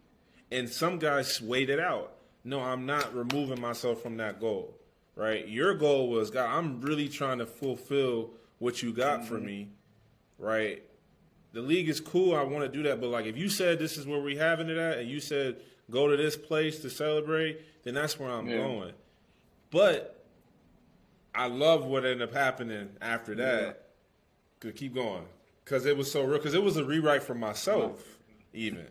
[0.52, 2.14] And some guys wait it out.
[2.44, 4.76] No, I'm not removing myself from that goal.
[5.16, 5.48] Right?
[5.48, 9.70] Your goal was, God, I'm really trying to fulfill what you got for me.
[10.38, 10.84] Right?
[11.54, 12.36] The league is cool.
[12.36, 14.70] I want to do that, but like if you said this is where we having
[14.70, 15.58] it at, and you said
[15.90, 18.58] go to this place to celebrate, then that's where I'm Yeah.
[18.58, 18.94] going.
[19.72, 20.24] But
[21.34, 23.62] I love what ended up happening after that.
[23.62, 23.74] Yeah.
[24.60, 25.26] Could keep going
[25.64, 26.38] because it was so real.
[26.38, 28.20] Because it was a rewrite for myself,
[28.54, 28.86] even.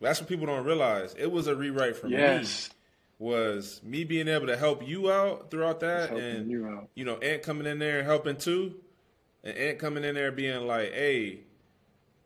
[0.00, 1.14] That's what people don't realize.
[1.18, 2.68] It was a rewrite for Yes.
[2.70, 2.74] me.
[3.20, 6.88] Was me being able to help you out throughout that, and you out.
[6.94, 8.76] you know, Ant coming in there and helping too,
[9.42, 11.40] and Ant coming in there being like, "Hey,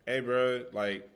[0.05, 1.09] hey, bro, like,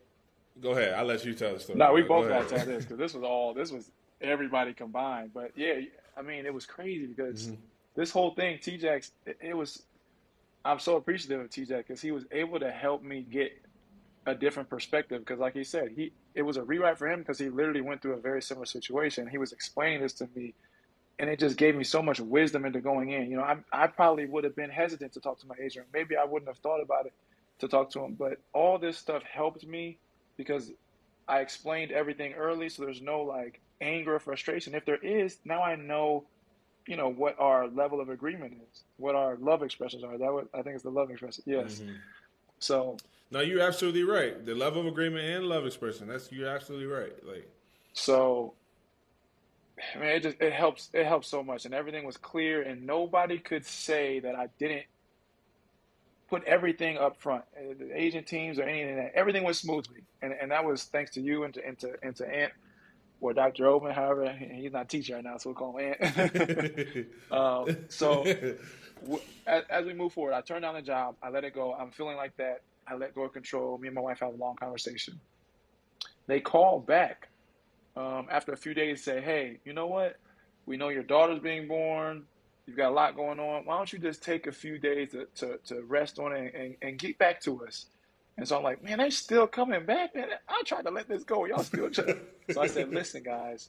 [0.62, 0.94] go ahead.
[0.94, 3.14] I'll let you tell the story." No, we both got to tell this because this
[3.14, 5.32] was all this was everybody combined.
[5.34, 5.76] But yeah,
[6.18, 7.56] I mean, it was crazy because Mm-hmm.
[7.96, 9.84] this whole thing, T-Jax, it, it was.
[10.66, 13.52] I'm so appreciative of T-Jax because he was able to help me get
[14.26, 15.20] a different perspective.
[15.22, 18.02] Because, like he said, he it was a rewrite for him because he literally went
[18.02, 19.28] through a very similar situation.
[19.28, 20.54] He was explaining this to me,
[21.20, 23.30] and it just gave me so much wisdom into going in.
[23.32, 25.88] You know, I I probably would have been hesitant to talk to my agent.
[25.94, 27.14] Maybe I wouldn't have thought about it
[27.60, 28.14] to talk to him.
[28.14, 29.98] But all this stuff helped me
[30.38, 30.72] because
[31.28, 34.76] I explained everything early, so there's no like anger or frustration.
[34.76, 36.26] If there is, now I know,
[36.88, 40.18] you know, what our level of agreement is, what our love expressions are.
[40.18, 41.44] That would, I think it's the love expression.
[41.46, 41.80] Yes.
[41.80, 41.96] Mm-hmm.
[42.60, 42.98] So
[43.30, 44.46] No, you're absolutely right.
[44.46, 46.08] The level of agreement and love expression.
[46.08, 47.14] That's you're absolutely right.
[47.26, 47.48] Like,
[47.94, 48.54] so
[49.96, 52.86] I mean, it just it helps it helps so much, and everything was clear, and
[52.86, 54.84] nobody could say that I didn't
[56.30, 57.44] put everything up front.
[57.58, 61.12] Uh, The agent teams or anything that everything went smoothly, and and that was thanks
[61.12, 62.54] to you and to and to, and to Ant
[63.20, 63.66] or Dr.
[63.68, 67.08] Oben, however he's not teacher right now, so we'll call him Ant.
[67.32, 68.24] um, so
[69.02, 71.74] w- as, as we move forward, I turn down the job, I let it go.
[71.74, 72.62] I'm feeling like that.
[72.88, 73.78] I let go of control.
[73.80, 75.20] Me and my wife have a long conversation.
[76.28, 77.30] They call back
[77.96, 80.18] um, after a few days, say, "Hey, you know what?
[80.66, 82.26] We know your daughter's being born.
[82.68, 83.66] You've got a lot going on.
[83.66, 86.76] Why don't you just take a few days to, to, to rest on it and,
[86.82, 87.86] and get back to us?"
[88.38, 90.28] And so I'm like, "Man, they're still coming back, man.
[90.48, 91.46] I tried to let this go.
[91.46, 91.90] Y'all still."
[92.50, 93.68] So I said, "Listen, guys,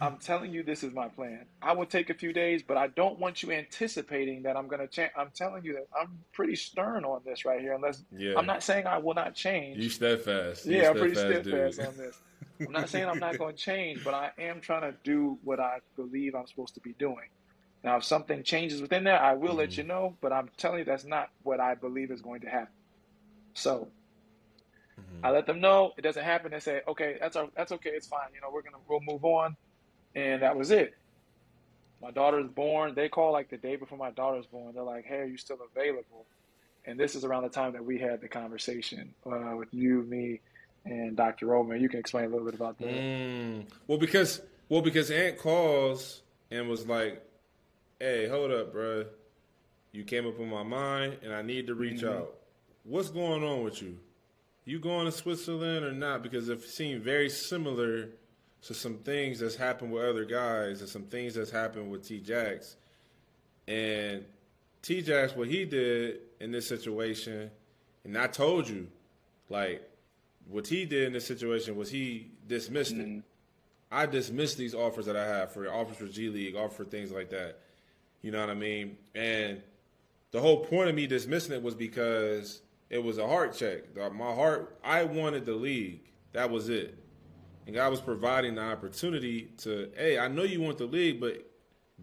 [0.00, 1.44] I'm telling you, this is my plan.
[1.60, 4.80] I will take a few days, but I don't want you anticipating that I'm going
[4.80, 5.10] to change.
[5.16, 7.74] I'm telling you that I'm pretty stern on this right here.
[7.74, 8.34] Unless Yeah.
[8.38, 9.76] I'm not saying I will not change.
[9.76, 10.64] You steadfast.
[10.64, 11.86] You yeah, I'm pretty steadfast steadfast dude.
[11.86, 12.18] on this.
[12.66, 15.60] I'm not saying I'm not going to change, but I am trying to do what
[15.60, 17.28] I believe I'm supposed to be doing.
[17.82, 20.16] Now, if something changes within that, I will let you know.
[20.20, 22.74] But I'm telling you, that's not what I believe is going to happen.
[23.54, 23.88] So
[25.22, 26.50] I let them know it doesn't happen.
[26.50, 28.28] They say, okay, that's our, that's okay, it's fine.
[28.34, 29.56] You know, we're gonna we'll move on,
[30.14, 30.94] and that was it.
[32.02, 32.94] My daughter's born.
[32.94, 34.74] They call like the day before my daughter's born.
[34.74, 36.24] They're like, hey, are you still available?
[36.86, 40.40] And this is around the time that we had the conversation uh, with you, me,
[40.86, 41.46] and Dr.
[41.46, 41.80] Roman.
[41.80, 42.88] You can explain a little bit about that.
[42.88, 43.66] Mm.
[43.86, 47.22] Well, because well because Aunt calls and was like,
[48.00, 49.06] "Hey, hold up, bruh.
[49.92, 52.08] You came up on my mind, and I need to reach Mm-hmm.
[52.22, 52.34] out.
[52.84, 53.98] What's going on with you?
[54.64, 56.22] You going to Switzerland or not?
[56.22, 58.08] Because it seemed very similar
[58.62, 62.20] to some things that's happened with other guys and some things that's happened with T
[62.20, 62.76] Jax.
[63.66, 64.24] And
[64.82, 67.50] T Jax, what he did in this situation,
[68.04, 68.88] and I told you,
[69.48, 69.82] like,
[70.48, 73.22] what he did in this situation was he dismissed it.
[73.92, 77.10] I dismissed these offers that I have for offers for G League, offers for things
[77.12, 77.58] like that.
[78.22, 78.96] You know what I mean?
[79.14, 79.62] And
[80.30, 83.94] the whole point of me dismissing it was because it was a heart check.
[84.12, 86.00] My heart, I wanted the league.
[86.32, 86.96] That was it.
[87.66, 91.46] And God was providing the opportunity to, hey, I know you want the league, but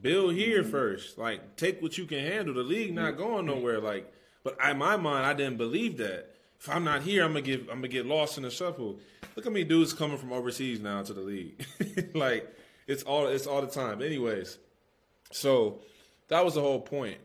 [0.01, 0.72] build here mm-hmm.
[0.72, 1.18] first.
[1.18, 2.53] Like, take what you can handle.
[2.53, 3.24] The league not mm-hmm.
[3.24, 3.80] going nowhere.
[3.80, 4.11] Like,
[4.43, 6.34] but in my mind, I didn't believe that.
[6.59, 8.97] If I'm not here, I'm gonna get I'm gonna get lost in the shuffle.
[9.36, 11.63] Look at me, dudes coming from overseas now to the league.
[12.15, 12.51] like,
[12.88, 14.01] it's all it's all the time.
[14.01, 14.57] Anyways,
[15.32, 15.82] so
[16.30, 17.17] that was the whole point.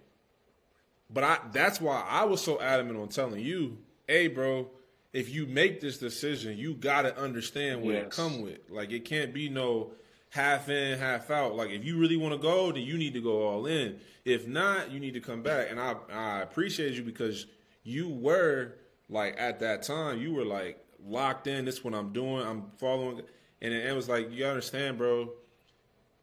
[1.10, 3.78] But I that's why I was so adamant on telling you,
[4.08, 4.68] hey bro,
[5.12, 8.16] if you make this decision, you gotta understand what it Yes.
[8.16, 8.58] come with.
[8.70, 9.92] Like it can't be no
[10.30, 11.54] half in, half out.
[11.54, 13.98] Like if you really want to go, then you need to go all in.
[14.24, 15.70] If not, you need to come back.
[15.70, 17.46] And I I appreciate you because
[17.82, 18.74] you were
[19.10, 21.66] like at that time, you were like locked in.
[21.66, 22.46] This is what I'm doing.
[22.46, 23.20] I'm following,
[23.60, 25.28] and it, it was like you understand, bro.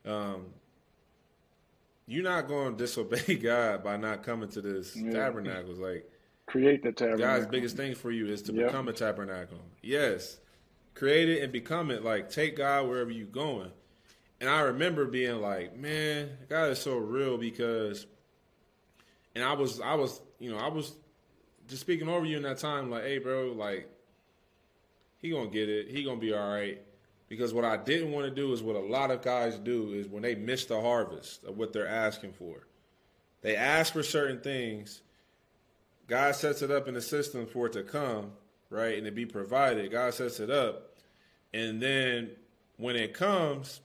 [0.05, 0.47] Um,
[2.09, 5.11] you're not going to disobey God by not coming to this Yeah.
[5.11, 5.79] tabernacles.
[5.79, 6.09] Like
[6.47, 7.25] Create the tabernacle.
[7.25, 8.65] God's biggest thing for you is to Yep.
[8.67, 9.59] become a tabernacle.
[9.83, 10.39] Yes,
[10.95, 12.03] create it and become it.
[12.03, 13.71] Like take God wherever you're going.
[14.41, 18.07] And I remember being like, man, God is so real because.
[19.35, 20.95] And I was, I was, you know, I was
[21.67, 23.87] just speaking over you in that time, like, hey, bro, like,
[25.19, 25.89] he gonna get it.
[25.89, 26.81] He gonna be all right.
[27.29, 30.07] Because what I didn't want to do is what a lot of guys do is
[30.07, 32.65] when they miss the harvest of what they're asking for.
[33.41, 35.01] They ask for certain things.
[36.07, 38.31] God sets it up in the system for it to come,
[38.71, 39.91] right, and to be provided.
[39.91, 40.95] God sets it up,
[41.53, 42.31] and then
[42.77, 43.79] when it comes,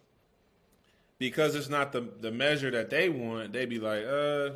[1.19, 4.53] because it's not the the measure that they want, they be like, "Uh,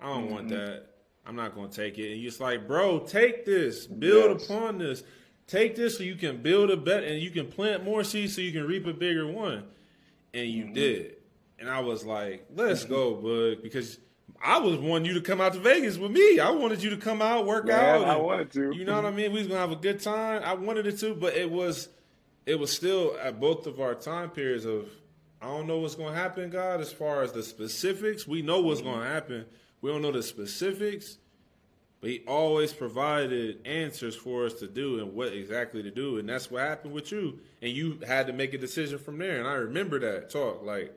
[0.00, 0.84] I don't want that.
[1.26, 3.86] I'm not going to take it." And you're just like, "Bro, take this.
[3.88, 4.48] Build Yes.
[4.48, 5.02] upon this.
[5.50, 8.40] Take this so you can build a bet and you can plant more seeds so
[8.40, 9.64] you can reap a bigger one."
[10.32, 10.74] And you mm-hmm.
[10.74, 11.16] did.
[11.58, 13.98] And I was like, "Let's go, bud," because
[14.42, 16.38] I was wanting you to come out to Vegas with me.
[16.38, 18.04] I wanted you to come out, work Man, out.
[18.06, 18.74] I and- wanted to.
[18.74, 19.32] You know what I mean?
[19.32, 20.42] We was gonna have a good time.
[20.44, 21.88] I wanted it to, but it was,
[22.46, 24.88] it was still at both of our time periods of,
[25.42, 26.80] I don't know what's gonna happen, God.
[26.80, 28.92] As far as the specifics, we know what's mm-hmm.
[28.92, 29.46] gonna happen.
[29.82, 31.18] We don't know the specifics,
[32.00, 36.28] but He always provided answers for us to do and what exactly to do, and
[36.28, 37.38] that's what happened with you.
[37.60, 39.38] And you had to make a decision from there.
[39.38, 40.94] And I remember that talk like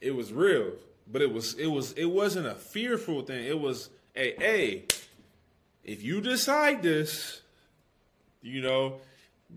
[0.00, 0.72] it was real,
[1.10, 3.44] but it was it was it wasn't a fearful thing.
[3.44, 4.84] It was a hey,
[5.84, 7.42] if you decide this,
[8.42, 9.00] you know,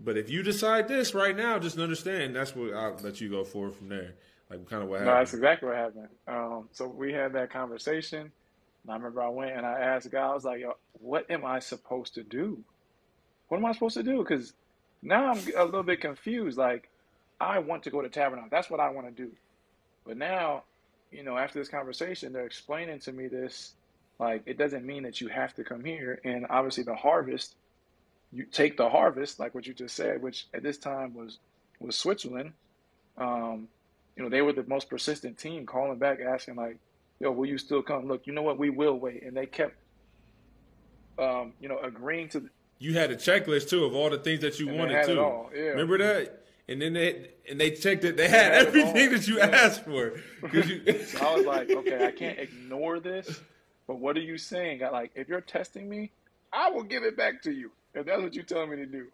[0.02, 3.44] but if you decide this right now, just understand that's what I'll let you go
[3.44, 4.14] forward from there.
[4.50, 6.08] Like kind of what No, that's exactly what happened.
[6.26, 8.32] Um, so we had that conversation.
[8.84, 11.44] And I remember I went and I asked God, I was like, Yo, what am
[11.44, 12.62] I supposed to do?
[13.48, 14.18] What am I supposed to do?
[14.18, 14.52] Because
[15.02, 16.58] now I'm a little bit confused.
[16.58, 16.88] Like,
[17.40, 18.48] I want to go to Tabernacle.
[18.50, 19.32] That's what I want to do.
[20.06, 20.64] But now,
[21.10, 23.74] you know, after this conversation, they're explaining to me this.
[24.18, 26.20] Like, it doesn't mean that you have to come here.
[26.24, 27.54] And obviously, the harvest,
[28.32, 31.38] you take the harvest, like what you just said, which at this time was
[31.80, 32.52] was Switzerland.
[33.18, 33.68] Um,
[34.16, 36.78] you know, they were the most persistent team calling back, asking like,
[37.20, 38.58] "Yo, will you still come?" Look, you know what?
[38.58, 39.76] We will wait, and they kept,
[41.18, 42.48] um, you know, agreeing to.
[42.78, 45.14] You had a checklist too of all the things that you wanted to.
[45.54, 45.60] yeah.
[45.70, 46.40] Remember that?
[46.66, 48.16] And then they and they checked it.
[48.16, 49.46] They had, had everything that you yeah.
[49.46, 50.14] asked for.
[50.52, 53.40] you- So I was like, okay, I can't ignore this.
[53.86, 54.82] But what are you saying?
[54.82, 56.10] I like, if you're testing me,
[56.52, 57.70] I will give it back to you.
[57.92, 59.08] If that's what you're telling me to do.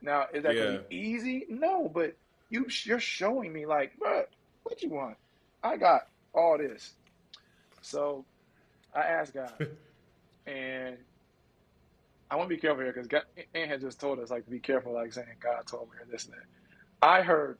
[0.00, 1.46] Now, is that gonna be easy?
[1.48, 2.16] No, but
[2.50, 4.30] you you're showing me like, what
[4.62, 5.16] what you want?
[5.62, 6.94] I got all this.
[7.82, 8.24] So
[8.94, 9.52] I asked God,
[10.46, 10.96] and
[12.30, 13.24] I want to be careful here because God
[13.54, 16.06] Ant had just told us like to be careful, like saying God told me or
[16.10, 17.06] this and that.
[17.06, 17.58] I heard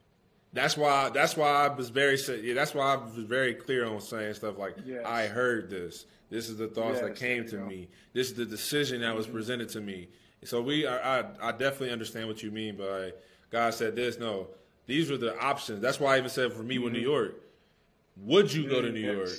[0.53, 1.09] That's why.
[1.09, 2.17] That's why I was very.
[2.41, 5.05] Yeah, that's why I was very clear on saying stuff like, Yes.
[5.05, 6.05] "I heard this.
[6.29, 7.65] This is the thoughts that came to go.
[7.65, 7.89] me.
[8.13, 9.35] This is the decision that was mm-hmm.
[9.35, 10.07] presented to me."
[10.45, 13.13] So we, I, I, I definitely understand what you mean by
[13.49, 14.19] God said this.
[14.19, 14.47] No,
[14.85, 15.81] these were the options.
[15.81, 17.09] That's why I even said for me with New mm-hmm.
[17.09, 17.41] York,
[18.17, 18.95] would you go to mm-hmm.
[18.95, 19.29] New York?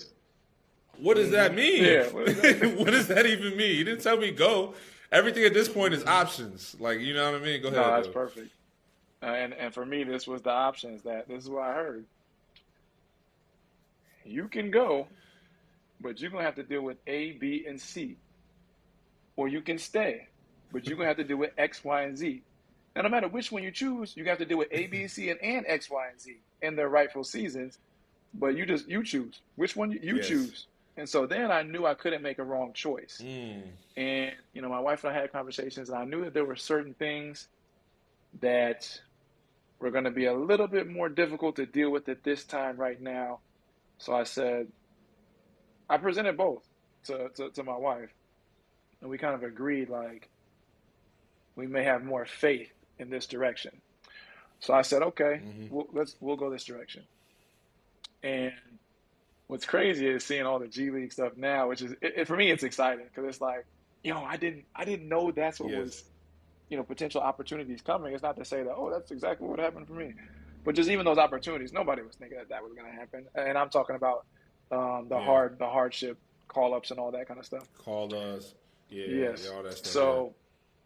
[0.99, 1.85] What does that mean?
[1.85, 2.77] Yeah, what does that mean?
[2.77, 3.77] what does that even mean?
[3.77, 4.75] You didn't tell me go.
[5.13, 6.77] Everything at this point is options.
[6.79, 7.63] Like you know what I mean?
[7.63, 7.81] Go ahead.
[7.81, 8.51] No, that's perfect.
[9.23, 11.03] Uh, and and for me, this was the options.
[11.03, 12.05] That this is what I heard.
[14.25, 15.07] You can go,
[16.01, 18.17] but you're gonna have to deal with A, B, and C.
[19.37, 20.29] Or you can stay,
[20.73, 22.43] but you're gonna have to deal with X, Y, and Z.
[22.97, 25.31] Now, no matter which one you choose, you have to deal with A, B, C,
[25.31, 27.79] and, and X, Y, and Z in their rightful seasons.
[28.33, 30.27] But you just you choose which one you, you Yes.
[30.29, 30.67] choose.
[30.97, 33.21] And so then I knew I couldn't make a wrong choice.
[33.23, 33.63] Mm.
[33.97, 36.57] And you know, my wife and I had conversations, and I knew that there were
[36.57, 37.49] certain things
[38.41, 39.01] that
[39.81, 42.77] were going to be a little bit more difficult to deal with at this time
[42.77, 43.41] right now.
[43.99, 44.69] So I said,
[45.89, 46.63] I presented both
[47.05, 48.11] to, to, to my wife,
[49.01, 50.29] and we kind of agreed like
[51.57, 53.81] we may have more faith in this direction.
[54.61, 55.41] So I said, okay,
[55.71, 57.03] we'll, let's we'll go this direction.
[58.23, 58.53] And
[59.49, 62.37] what's crazy is seeing all the G League stuff now, which is it, it- for
[62.37, 63.65] me, it's exciting because it's like,
[64.03, 65.79] yo, I didn't I didn't know that's what Yes.
[65.79, 66.05] was,
[66.71, 68.15] you know, potential opportunities coming.
[68.15, 70.15] It's not to say that oh, that's exactly what happened for me,
[70.65, 73.27] but just even those opportunities, nobody was thinking that that was going to happen.
[73.35, 74.21] And I'm talking about
[74.71, 75.25] um, the Yeah.
[75.25, 76.19] hard the hardship
[76.49, 77.67] call ups and all that kind of stuff.
[77.79, 78.55] Called us.
[78.89, 79.07] Yeah.
[79.07, 79.45] Yes.
[79.45, 79.93] yeah, all that stuff.
[79.93, 80.37] So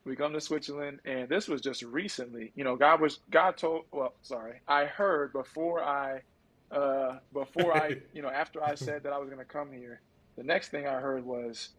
[0.04, 2.52] we come to Switzerland, and this was just recently.
[2.56, 3.82] You know, God was God told.
[3.92, 6.20] Well, sorry, I heard before I,
[6.70, 10.00] uh, before I, you know, after I said that I was going to come here.
[10.36, 11.70] The next thing I heard was,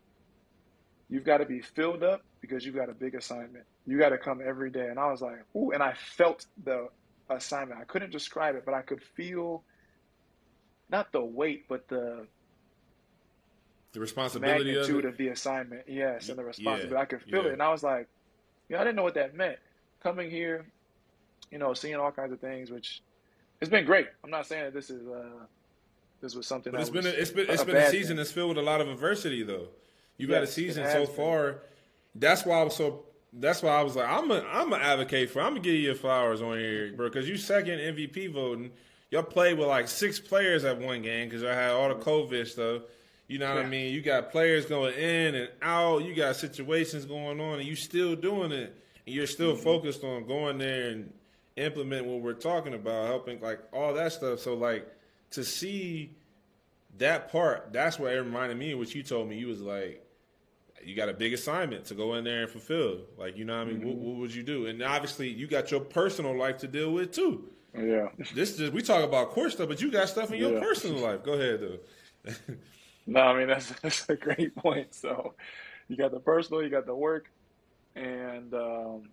[1.09, 3.65] you've got to be filled up because you've got a big assignment.
[3.85, 6.89] You got to come every day, and I was like, ooh, and I felt the
[7.29, 7.79] assignment.
[7.79, 9.63] I couldn't describe it, but I could feel.
[10.91, 12.25] Not the weight, but the
[13.93, 15.07] the responsibility of magnitude it.
[15.07, 16.95] of, the assignment, yes, and the Yeah, responsibility.
[16.95, 17.49] I could feel yeah.
[17.49, 18.07] it, and I was like,
[18.69, 19.57] yeah, I didn't know what that meant.
[20.03, 20.65] Coming here,
[21.51, 23.01] you know, seeing all kinds of things, which
[23.61, 24.07] it's been great.
[24.23, 25.23] I'm not saying that this is uh,
[26.21, 26.71] this was something.
[26.71, 28.17] But that it's been a, it's been it's a been a season thing.
[28.17, 29.67] that's filled with a lot of adversity though.
[30.17, 31.15] You've had a season so been.
[31.15, 31.55] far.
[32.15, 33.05] That's why I was so.
[33.31, 35.39] That's why I was like, I'm a I'm an advocate for.
[35.41, 38.71] I'm gonna give you your flowers on here, bro, because you second MVP voting.
[39.11, 42.47] Y'all played with like six players at one game because I had all the COVID
[42.47, 42.83] stuff.
[43.27, 43.93] You know what I mean?
[43.93, 46.03] You got players going in and out.
[46.03, 48.75] You got situations going on, and you still doing it.
[49.05, 49.63] And you're still Mm-hmm.
[49.63, 51.13] focused on going there and
[51.55, 54.39] implement what we're talking about, helping like all that stuff.
[54.39, 54.87] So like
[55.31, 56.11] to see
[56.97, 59.37] that part, that's what it reminded me of what you told me.
[59.37, 60.05] You was like,
[60.83, 63.01] you got a big assignment to go in there and fulfill.
[63.17, 63.85] Like, you know what I mean?
[63.85, 64.67] What, what would you do?
[64.67, 67.49] And obviously, you got your personal life to deal with too.
[67.77, 70.59] Yeah, This is we talk about court stuff, but you got stuff in your Yeah.
[70.59, 71.23] personal life.
[71.23, 72.33] Go ahead though.
[73.05, 74.93] no, I mean that's that's a great point.
[74.95, 75.35] So
[75.87, 77.27] you got the personal, you got the work,
[77.95, 79.09] and um,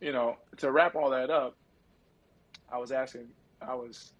[0.00, 1.56] you know to wrap all that up,
[2.74, 3.28] I was asking,
[3.62, 4.12] I was,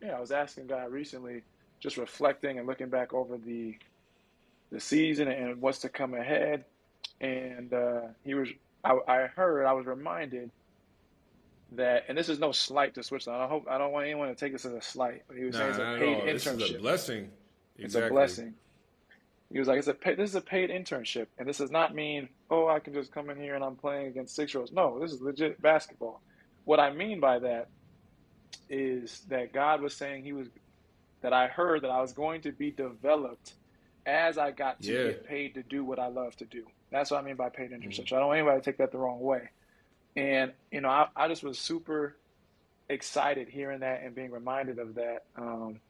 [0.00, 1.42] yeah, I was asking God recently,
[1.80, 3.74] just reflecting and looking back over the
[4.70, 6.64] the season and what's to come ahead,
[7.20, 8.48] and uh, he was,
[8.84, 10.50] I, I heard, I was reminded
[11.72, 13.42] that, and this is no slight to Switzerland.
[13.42, 15.54] I hope I don't want anyone to take this as a slight, but he was
[15.54, 16.80] Nah, saying it's a paid This is a internship.
[16.80, 17.30] blessing.
[17.76, 18.54] It's a blessing.
[19.52, 21.94] He was like, "It's a pay, this is a paid internship, and this does not
[21.94, 24.72] mean oh I can just come in here and I'm playing against six year olds.
[24.72, 26.22] No, this is legit basketball.
[26.64, 27.68] What I mean by that
[28.68, 30.48] is that God was saying He was
[31.22, 33.54] that I heard that I was going to be developed
[34.06, 35.04] as I got to Yeah.
[35.08, 36.64] get paid to do what I love to do.
[36.90, 37.88] That's what I mean by paid Mm-hmm.
[37.88, 38.12] internship.
[38.12, 39.50] I don't want anybody to take that the wrong way.
[40.16, 42.16] And you know, I, I just was super
[42.88, 45.24] excited hearing that and being reminded of that.
[45.36, 45.80] Um,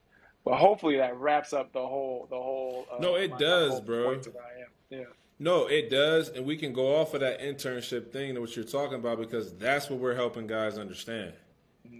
[0.45, 2.85] but hopefully that wraps up the whole the whole.
[2.91, 4.05] Uh, No, it my- does, bro.
[4.05, 4.67] point to I am.
[4.89, 5.05] Yeah.
[5.39, 8.63] No, it does, and we can go off of that internship thing that what you're
[8.63, 11.33] talking about because that's what we're helping guys understand.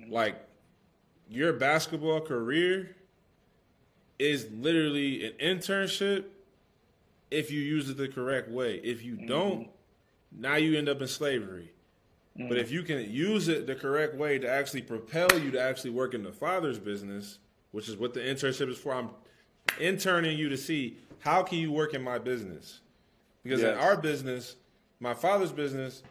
[0.07, 0.36] Like
[1.29, 2.95] your basketball career
[4.19, 6.25] is literally an internship
[7.31, 8.75] if you use it the correct way.
[8.75, 9.27] If you mm-hmm.
[9.27, 9.69] don't,
[10.31, 11.71] now you end up in slavery.
[12.36, 12.75] But if mm-hmm.
[12.75, 16.23] you can use it the correct way to actually propel you to actually work in
[16.23, 17.38] the father's business,
[17.71, 19.09] which is what the internship is for, I'm
[19.79, 22.79] interning you to see how can you work in my business.
[23.43, 24.55] Because in our business,
[24.99, 26.01] my father's business,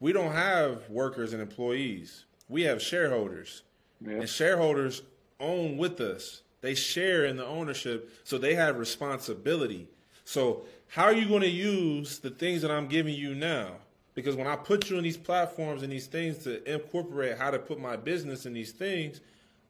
[0.00, 2.24] we don't have workers and employees.
[2.48, 3.62] we have shareholders,
[4.04, 4.12] Yeah.
[4.14, 5.00] and shareholders
[5.40, 6.42] own with us.
[6.60, 9.88] They share in the ownership, so they have responsibility.
[10.26, 13.78] So, how are you going to use the things that I'm giving you now?
[14.14, 17.58] Because when I put you in these platforms and these things to incorporate how to
[17.58, 19.20] put my business in these things,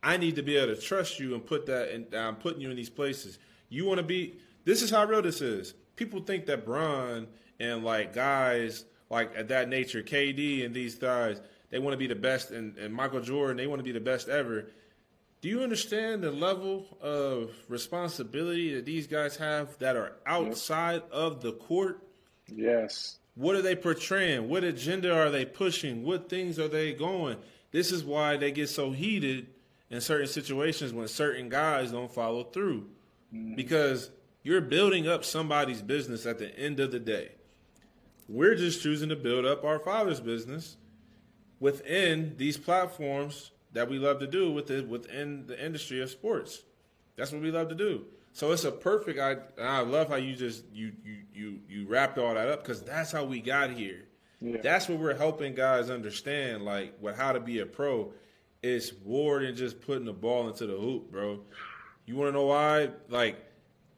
[0.02, 1.90] I need to be able to trust you and put that.
[1.90, 3.38] And I'm putting you in these places.
[3.68, 4.34] You want to be.
[4.64, 5.74] This is how real this is.
[5.96, 7.26] People think that Bron
[7.60, 11.40] and like guys like at that nature, KD and these guys,
[11.70, 14.00] they want to be the best, and, and Michael Jordan, they want to be the
[14.00, 14.70] best ever.
[15.42, 21.42] Do you understand the level of responsibility that these guys have that are outside of
[21.42, 22.02] the court?
[22.48, 23.18] Yes.
[23.34, 24.48] What are they portraying?
[24.48, 26.04] What agenda are they pushing?
[26.04, 27.36] What things are they going?
[27.70, 29.48] This is why they get so heated
[29.90, 32.88] in certain situations when certain guys don't follow through.
[33.34, 33.56] Mm.
[33.56, 34.10] Because
[34.42, 37.32] you're building up somebody's business at the end of the day.
[38.28, 40.76] We're just choosing to build up our father's business
[41.60, 46.62] within these platforms that we love to do with the, within the industry of sports.
[47.16, 48.06] That's what we love to do.
[48.32, 49.18] So it's a perfect.
[49.18, 52.82] I I love how you just you you you you wrapped all that up because
[52.82, 54.04] that's how we got here.
[54.40, 54.56] Yeah.
[54.62, 58.12] That's what we're helping guys understand, like what how to be a pro.
[58.62, 61.40] It's more than just putting the ball into the hoop, bro.
[62.06, 62.90] You want to know why?
[63.08, 63.36] Like,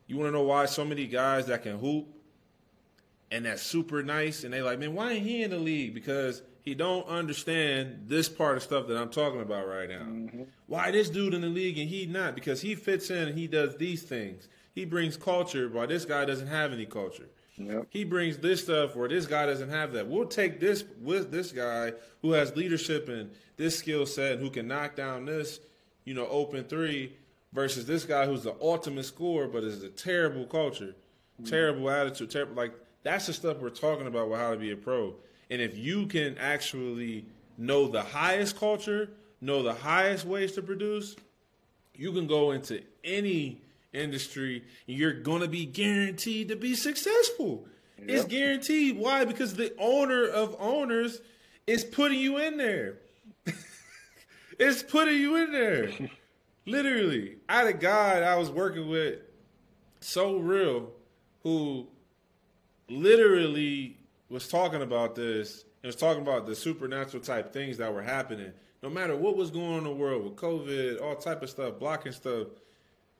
[0.06, 2.06] you want to know why so many guys that can hoop
[3.30, 5.94] and that's super nice, and they like, man, why ain't he in the league?
[5.94, 10.02] Because he don't understand this part of stuff that I'm talking about right now.
[10.02, 10.42] Mm-hmm.
[10.66, 12.34] Why this dude in the league and he not?
[12.34, 14.48] Because he fits in and he does these things.
[14.72, 17.28] He brings culture, while this guy doesn't have any culture.
[17.56, 17.86] Yep.
[17.90, 20.08] He brings this stuff where this guy doesn't have that.
[20.08, 21.92] We'll take this with this guy
[22.22, 25.60] who has leadership and this skill set and who can knock down this,
[26.04, 27.16] you know, open three
[27.54, 30.94] versus this guy who's the ultimate scorer but is a terrible culture,
[31.46, 34.76] terrible attitude, terrible like that's the stuff we're talking about with how to be a
[34.76, 35.14] pro.
[35.50, 37.26] And if you can actually
[37.56, 41.14] know the highest culture, know the highest ways to produce,
[41.94, 43.60] you can go into any
[43.92, 47.66] industry and you're going to be guaranteed to be successful.
[47.98, 48.98] It's guaranteed.
[48.98, 49.24] Why?
[49.24, 51.20] Because the owner of owners
[51.66, 52.98] is putting you in there.
[54.58, 55.90] it's putting you in there.
[56.66, 57.36] Literally.
[57.48, 59.18] I had a guy I was working with,
[60.00, 60.90] so real,
[61.42, 61.86] who
[62.88, 63.98] literally
[64.28, 68.52] was talking about this and was talking about the supernatural type things that were happening.
[68.82, 71.78] No matter what was going on in the world with COVID, all type of stuff,
[71.78, 72.48] blocking stuff,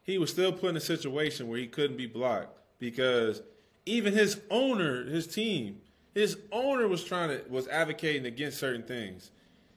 [0.02, 3.42] he was still put in a situation where he couldn't be blocked because
[3.86, 5.80] even his owner, his team,
[6.14, 9.30] his owner was trying to was advocating against certain things.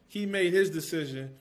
[0.08, 1.36] He made his decision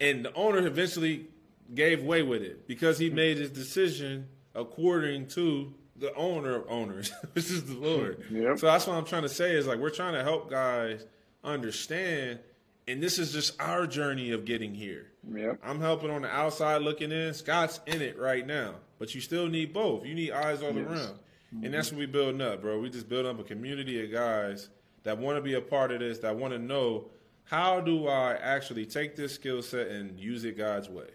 [0.00, 1.26] and the owner eventually
[1.74, 7.12] gave way with it because he made his decision according to the owner of owners,
[7.32, 8.24] which is the Lord.
[8.30, 8.58] Yep.
[8.58, 11.04] So that's what I'm trying to say is like we're trying to help guys
[11.42, 12.40] understand,
[12.88, 15.12] and this is just our journey of getting here.
[15.32, 15.60] Yep.
[15.62, 17.32] I'm helping on the outside looking in.
[17.32, 20.04] Scott's in it right now, but you still need both.
[20.04, 20.86] You need eyes all Yes.
[20.86, 21.18] around,
[21.50, 21.72] and mm-hmm.
[21.72, 22.80] that's what we building up, bro.
[22.80, 24.68] We just build up a community of guys
[25.04, 27.06] that want to be a part of this, that want to know
[27.44, 31.08] how do I actually take this skill set and use it God's way.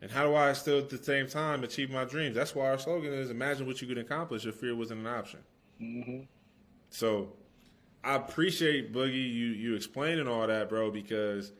[0.00, 2.34] And how do I still at the same time achieve my dreams?
[2.34, 5.40] That's why our slogan is imagine what you could accomplish if fear wasn't an option.
[5.80, 6.22] Mm-hmm.
[6.90, 7.32] So
[8.02, 11.52] I appreciate Boogie you you explaining all that, bro, because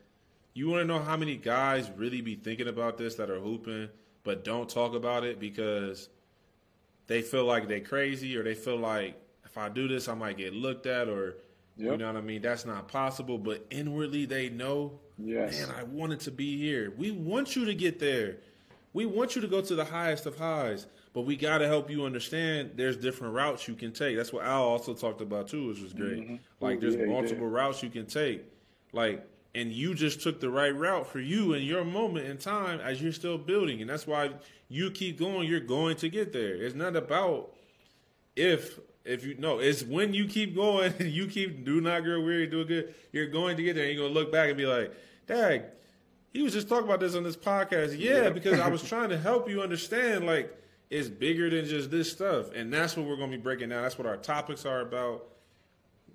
[0.55, 3.89] you want to know how many guys really be thinking about this that are hooping
[4.25, 6.09] but don't talk about it because
[7.07, 10.37] they feel like they crazy or they feel like if I do this I might
[10.37, 11.37] get looked at or
[11.77, 15.59] you know what I mean that's not possible but inwardly they know Yes.
[15.69, 16.93] man I wanted to be here.
[16.97, 18.39] We want you to get there.
[18.95, 21.91] We want you to go to the highest of highs, but we got to help
[21.91, 24.17] you understand there's different routes you can take.
[24.17, 26.41] That's what Al also talked about too, which was great.
[26.61, 27.07] Like there's Mm-hmm.
[27.11, 28.45] Yeah, multiple routes you can take.
[28.93, 32.81] Like and you just took the right route for you in your moment in time
[32.81, 34.31] as you're still building and that's why
[34.69, 36.55] you keep going, you're going to get there.
[36.55, 37.55] It's not about
[38.35, 42.21] if if you no, it's when you keep going and you keep do not grow
[42.21, 44.67] weary, do good, you're going to get there and you're gonna look back and be
[44.67, 44.93] like,
[45.27, 45.73] Dad,
[46.33, 47.99] he was just talking about this on this podcast.
[47.99, 50.57] Yeah, because I was trying to help you understand like
[50.91, 52.53] it's bigger than just this stuff.
[52.55, 53.83] And that's what we're gonna be breaking down.
[53.83, 55.29] That's what our topics are about.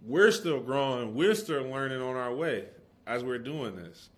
[0.06, 2.66] We're still growing, we're still learning on our way
[3.06, 4.10] as we're doing this.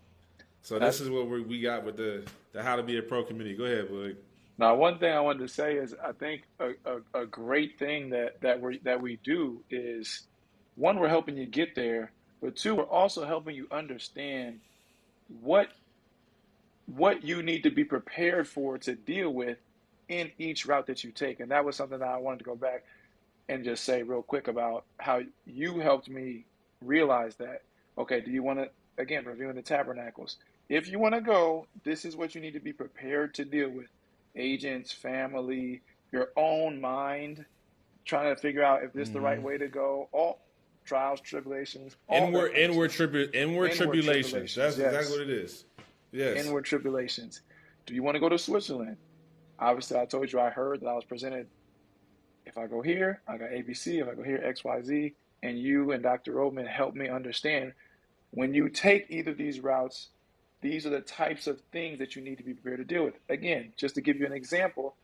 [0.62, 3.24] So this is what we we got with the the how to be a pro
[3.24, 3.56] community.
[3.56, 4.16] Go ahead, Boog.
[4.60, 8.10] Now, one thing I wanted to say is I think a, a, a great thing
[8.10, 10.28] that, that we that we do is
[10.76, 12.12] one, we're helping you get there,
[12.42, 14.60] but two, we're also helping you understand
[15.42, 15.70] what
[16.88, 19.60] what you need to be prepared for to deal with
[20.10, 21.40] in each route that you take.
[21.40, 22.84] And that was something that I wanted to go back
[23.48, 26.46] and just say real quick about how you helped me
[26.84, 27.62] realize that.
[27.98, 30.38] Okay, do you want to again reviewing the tabernacles?
[30.68, 33.70] If you want to go, this is what you need to be prepared to deal
[33.70, 33.88] with:
[34.36, 35.82] agents, family,
[36.12, 37.46] your own mind,
[38.06, 39.48] trying to figure out if this is the right mm-hmm.
[39.48, 40.10] way to go.
[40.12, 40.40] All
[40.86, 44.54] trials, tribulations, all Inward, inward, tribu- inward, Inward tribulations.
[44.54, 44.94] tribulations, That's yes.
[44.94, 45.66] exactly what it is.
[46.12, 46.44] Yes.
[46.44, 47.42] inward tribulations.
[47.86, 48.98] Do you want to go to Switzerland?
[49.60, 51.48] Obviously, I told you I heard that I was presented.
[52.46, 54.02] If I go here, I got ABC.
[54.02, 55.14] If I go here, XYZ.
[55.44, 56.34] And you and Dr.
[56.34, 57.74] Roman helped me understand
[58.32, 60.10] when you take either of these routes,
[60.62, 63.16] these are the types of things that you need to be prepared to deal with.
[63.30, 64.96] Again, just to give you an example,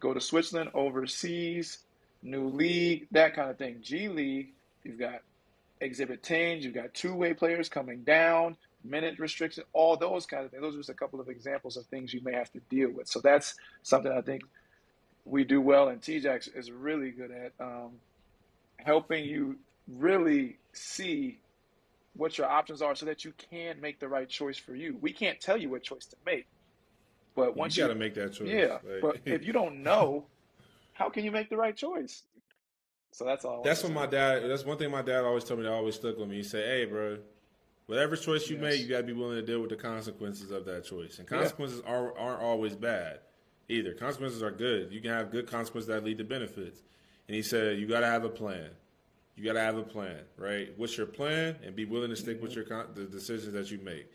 [0.00, 1.78] go to Switzerland, overseas,
[2.22, 3.78] new league, that kind of thing.
[3.80, 4.52] G League,
[4.84, 5.22] you've got
[5.80, 10.50] exhibit 10s, you've got two way players coming down, minute restriction, all those kind of
[10.50, 10.62] things.
[10.62, 13.08] Those are just a couple of examples of things you may have to deal with.
[13.08, 14.42] So that's something I think
[15.24, 17.92] we do well, and TJAX is really good at um,
[18.78, 19.56] helping you
[19.86, 21.38] really see
[22.18, 24.98] what your options are so that you can make the right choice for you.
[25.00, 26.46] We can't tell you what choice to make.
[27.36, 28.48] But once you got to make that choice.
[28.48, 30.26] yeah, Like- but if you don't know,
[30.94, 32.24] how can you make the right choice?
[33.12, 33.62] So that's all.
[33.62, 34.42] That's what my dad.
[34.50, 36.36] That's one thing my dad always told me that always stuck with me.
[36.36, 37.18] He said, "Hey, bro,
[37.86, 38.62] whatever choice you Yes.
[38.62, 41.18] make, you got to be willing to deal with the consequences of that choice.
[41.18, 41.38] And Yeah.
[41.38, 43.20] consequences are, aren't always bad
[43.68, 43.94] either.
[43.94, 44.92] Consequences are good.
[44.92, 46.82] You can have good consequences that lead to benefits.
[47.28, 48.70] And he said, you got to have a plan.
[49.38, 50.72] You got to have a plan, right?
[50.76, 51.54] What's your plan?
[51.64, 54.10] And be willing to stick with your con- the decisions that you make.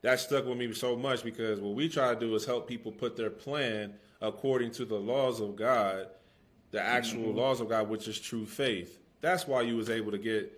[0.00, 2.90] That stuck with me so much because what we try to do is help people
[2.90, 3.92] put their plan
[4.22, 6.06] according to the laws of God,
[6.70, 7.38] the actual Mm-hmm.
[7.38, 8.98] laws of God, which is true faith.
[9.20, 10.50] That's why you was able to get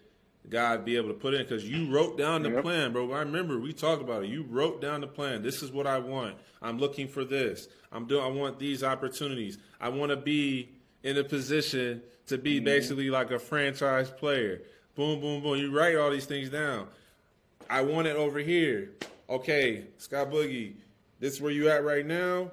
[0.49, 2.63] God be able to put in because you wrote down the Yep.
[2.63, 3.13] plan, bro.
[3.13, 4.29] I remember we talked about it.
[4.31, 5.43] You wrote down the plan.
[5.43, 6.37] This is what I want.
[6.63, 7.67] I'm looking for this.
[7.91, 8.23] I'm doing.
[8.25, 9.59] I want these opportunities.
[9.81, 10.71] I want to be
[11.03, 12.65] in a position to be mm-hmm.
[12.65, 14.63] basically like a franchise player.
[14.95, 15.59] Boom, boom, boom.
[15.59, 16.89] You write all these things down.
[17.69, 18.93] I want it over here.
[19.29, 20.75] Okay, Scott Boogie,
[21.19, 22.51] this is where you at right now.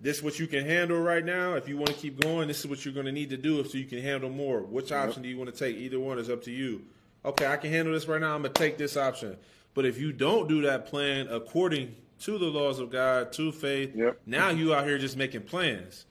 [0.00, 1.54] This is what you can handle right now.
[1.54, 3.62] If you want to keep going, this is what you're going to need to do
[3.64, 4.60] so you can handle more.
[4.60, 5.76] Which option do you want to take?
[5.76, 6.82] Either one is up to you.
[7.24, 8.34] Okay, I can handle this right now.
[8.34, 9.36] I'm going to take this option.
[9.74, 13.94] But if you don't do that plan according to the laws of God, to faith,
[13.94, 14.20] Yep.
[14.24, 16.06] now you out here just making plans.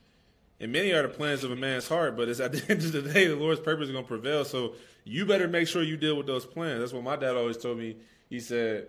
[0.60, 2.92] And many are the plans of a man's heart, but it's at the end of
[2.92, 4.44] the day, the Lord's purpose is going to prevail.
[4.46, 4.74] So
[5.06, 6.80] you better make sure you deal with those plans.
[6.80, 7.96] That's what my dad always told me.
[8.30, 8.88] He said,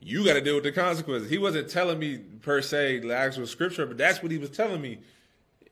[0.00, 1.30] you got to deal with the consequences.
[1.30, 4.80] He wasn't telling me per se the actual scripture, but that's what he was telling
[4.80, 4.98] me.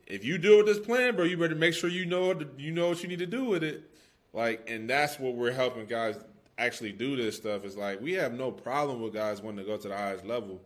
[0.06, 2.72] If you deal with this plan, bro, you better make sure you know what you
[2.72, 3.84] know what you need to do with it.
[4.32, 6.16] Like, and that's what we're helping guys
[6.58, 7.64] actually do this stuff.
[7.64, 10.60] Is like we have no problem with guys wanting to go to the highest level,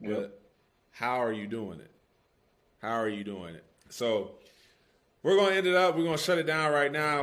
[0.00, 0.40] but Yep.
[0.90, 1.91] how are you doing it?
[2.82, 3.64] How are you doing it?
[3.90, 4.32] So
[5.22, 5.96] we're gonna end it up.
[5.96, 7.20] We're gonna shut it down right now.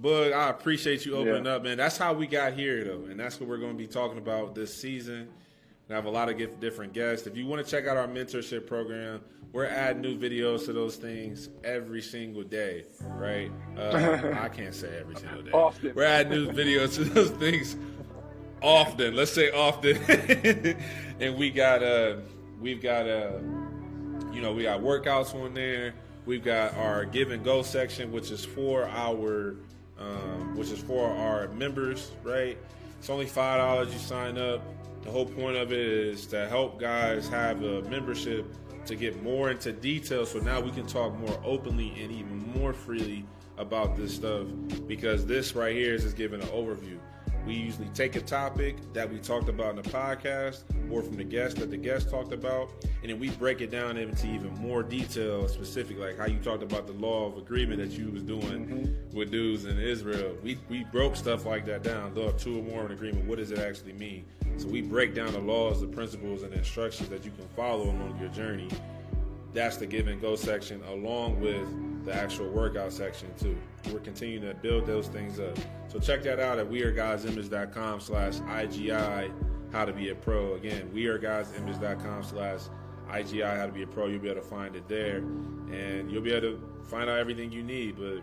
[0.00, 1.56] Boog, I appreciate you opening Yeah.
[1.56, 1.76] up, man.
[1.76, 4.72] That's how we got here, though, and that's what we're gonna be talking about this
[4.72, 5.28] season.
[5.88, 7.26] We have a lot of different guests.
[7.26, 9.20] If you want to check out our mentorship program,
[9.52, 12.84] we're adding new videos to those things every single day,
[13.16, 13.50] right?
[13.76, 15.50] Uh, I can't say every single day.
[15.50, 15.94] Often.
[15.96, 17.76] We're adding new videos to those things
[18.62, 19.16] often.
[19.16, 19.96] Let's say often.
[21.18, 22.18] and we got uh
[22.60, 23.32] we've got uh
[24.32, 25.94] you know, we got workouts on there.
[26.26, 29.56] We've got our give and go section, which is for our
[29.98, 32.56] um, which is for our members, right?
[32.98, 34.62] It's only five dollars you sign up.
[35.02, 38.46] The whole point of it is to help guys have a membership
[38.86, 42.72] to get more into detail so now we can talk more openly and even more
[42.72, 43.24] freely
[43.56, 44.46] about this stuff
[44.86, 46.98] because this right here is just giving an overview.
[47.46, 51.24] We usually take a topic that we talked about in the podcast or from the
[51.24, 52.70] guest that the guest talked about,
[53.02, 56.62] and then we break it down into even more detail, specific, like how you talked
[56.62, 59.16] about the law of agreement that you was doing mm-hmm.
[59.16, 60.36] with dudes in Israel.
[60.42, 62.14] We we broke stuff like that down.
[62.14, 63.26] Law two or more in agreement.
[63.26, 64.24] What does it actually mean?
[64.56, 67.84] So we break down the laws, the principles, and the instructions that you can follow
[67.84, 68.68] along your journey.
[69.54, 71.66] That's the give and go section, along with
[72.10, 73.56] the actual workout section too.
[73.92, 75.56] We're continuing to build those things up.
[75.86, 79.32] So check that out at weareguydsimage.com slash IGI
[79.72, 80.54] how to be a pro.
[80.54, 82.62] Again, weareguydsimage.com slash
[83.10, 84.08] IGI how to be a pro.
[84.08, 85.18] You'll be able to find it there.
[85.18, 87.96] And you'll be able to find out everything you need.
[87.96, 88.22] But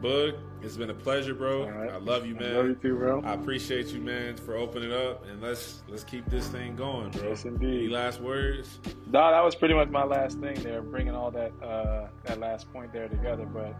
[0.00, 1.68] Boog, it's been a pleasure, bro.
[1.68, 1.90] Right.
[1.90, 2.54] I love you, I man.
[2.56, 3.20] love you too, bro.
[3.22, 7.28] I appreciate you, man, for opening up, and let's let's keep this thing going, bro.
[7.28, 7.66] Yes, indeed.
[7.84, 8.78] Any last words?
[9.10, 12.72] No, that was pretty much my last thing there, bringing all that uh, that last
[12.72, 13.44] point there together.
[13.44, 13.74] But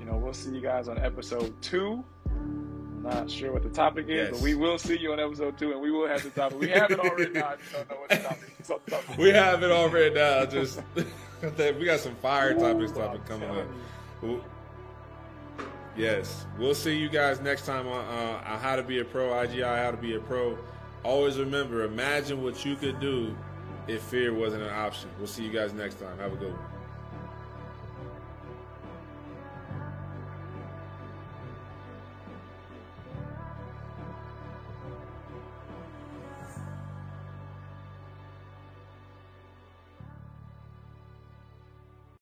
[0.00, 2.02] you know, we'll see you guys on episode two.
[3.02, 4.30] Not sure what the topic is, Yes.
[4.32, 6.58] but we will see you on episode two, and we will have the topic.
[6.60, 7.32] We have it already.
[7.32, 8.66] Now, I just don't know what the topic is.
[8.68, 9.08] topic.
[9.18, 10.44] We have it already now.
[10.46, 10.80] Just
[11.42, 13.66] we got some fire topics topic coming up.
[15.96, 16.46] Yes.
[16.58, 19.90] We'll see you guys next time on uh, How to Be a Pro, IGI How
[19.90, 20.58] to Be a Pro.
[21.02, 23.36] Always remember, imagine what you could do
[23.88, 25.10] if fear wasn't an option.
[25.18, 26.18] We'll see you guys next time.
[26.18, 26.69] Have a good one.